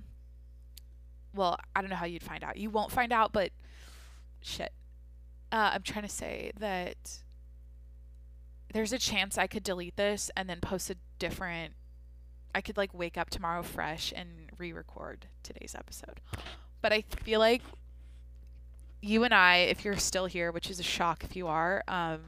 [1.34, 2.58] well, I don't know how you'd find out.
[2.58, 3.52] You won't find out, but
[4.42, 4.74] shit.
[5.52, 7.20] Uh, I'm trying to say that
[8.74, 11.74] there's a chance I could delete this and then post a different.
[12.56, 16.20] I could like wake up tomorrow fresh and re-record today's episode,
[16.82, 17.62] but I feel like
[19.02, 22.20] you and I, if you're still here, which is a shock if you are, um,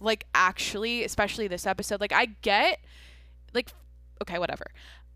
[0.00, 2.80] like actually, especially this episode, like I get,
[3.52, 3.72] like,
[4.22, 4.66] okay, whatever.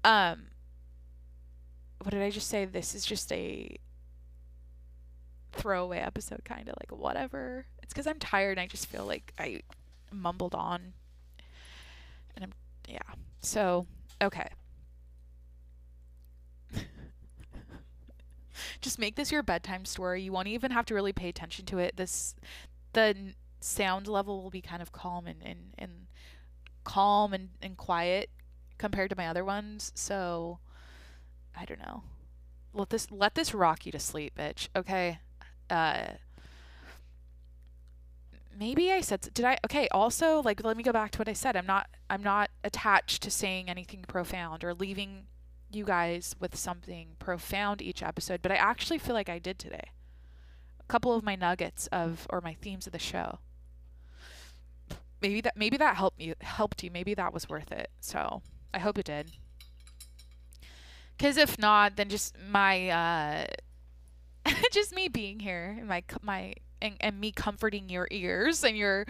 [0.04, 0.48] Um,
[2.02, 2.64] what did I just say?
[2.64, 3.76] This is just a
[5.52, 7.66] throwaway episode, kind of like whatever.
[7.82, 9.60] It's because I'm tired and I just feel like I
[10.12, 10.92] mumbled on.
[12.34, 12.52] And I'm,
[12.88, 12.98] yeah.
[13.40, 13.86] So,
[14.22, 14.48] okay.
[18.80, 20.22] just make this your bedtime story.
[20.22, 21.96] You won't even have to really pay attention to it.
[21.96, 22.34] This,
[22.92, 25.92] the sound level will be kind of calm and, and, and
[26.84, 28.30] calm and, and quiet
[28.78, 29.92] compared to my other ones.
[29.94, 30.60] So,
[31.56, 32.04] I don't know.
[32.72, 34.68] Let this let this rock you to sleep, bitch.
[34.76, 35.18] Okay.
[35.70, 36.12] Uh
[38.58, 41.32] maybe I said did I okay, also like let me go back to what I
[41.32, 41.56] said.
[41.56, 45.26] I'm not I'm not attached to saying anything profound or leaving
[45.70, 49.90] you guys with something profound each episode, but I actually feel like I did today.
[50.80, 53.38] A couple of my nuggets of or my themes of the show.
[55.20, 56.90] Maybe that maybe that helped you helped you.
[56.90, 57.90] Maybe that was worth it.
[58.00, 58.42] So,
[58.72, 59.32] I hope it did.
[61.16, 63.46] Because if not, then just my, uh,
[64.72, 69.04] just me being here, my my and, and me comforting your ears and your,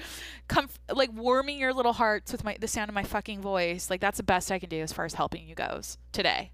[0.49, 3.91] comf- like warming your little hearts with my the sound of my fucking voice.
[3.91, 6.53] Like that's the best I can do as far as helping you goes today.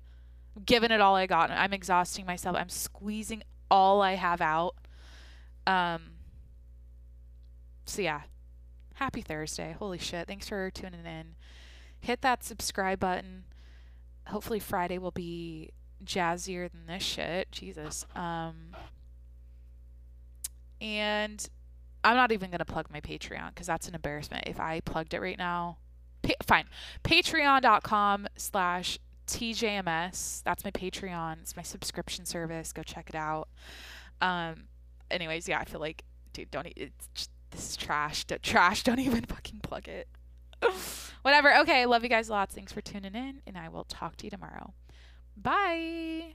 [0.57, 1.51] I'm giving it all I got.
[1.51, 2.57] I'm exhausting myself.
[2.57, 4.75] I'm squeezing all I have out.
[5.67, 6.03] Um.
[7.87, 8.23] So yeah,
[8.95, 9.77] happy Thursday.
[9.79, 10.27] Holy shit!
[10.27, 11.35] Thanks for tuning in.
[12.01, 13.45] Hit that subscribe button
[14.29, 15.71] hopefully Friday will be
[16.05, 17.51] jazzier than this shit.
[17.53, 18.07] Jesus.
[18.15, 18.75] Um,
[20.81, 21.49] and
[22.03, 24.45] I'm not even gonna plug my Patreon because that's an embarrassment.
[24.47, 25.79] If I plugged it right now,
[26.23, 26.67] pa- fine.
[27.03, 30.43] Patreon.com slash TJMS.
[30.43, 31.41] That's my Patreon.
[31.41, 32.73] It's my subscription service.
[32.73, 33.49] Go check it out.
[34.21, 34.65] Um,
[35.11, 36.67] anyways, yeah, I feel like, dude, don't.
[36.77, 38.25] It's just, this is trash.
[38.25, 38.83] D- trash.
[38.85, 40.09] Don't even fucking plug it.
[41.23, 41.57] Whatever.
[41.59, 41.87] Okay.
[41.87, 42.55] Love you guys lots.
[42.55, 44.75] Thanks for tuning in, and I will talk to you tomorrow.
[45.37, 46.35] Bye.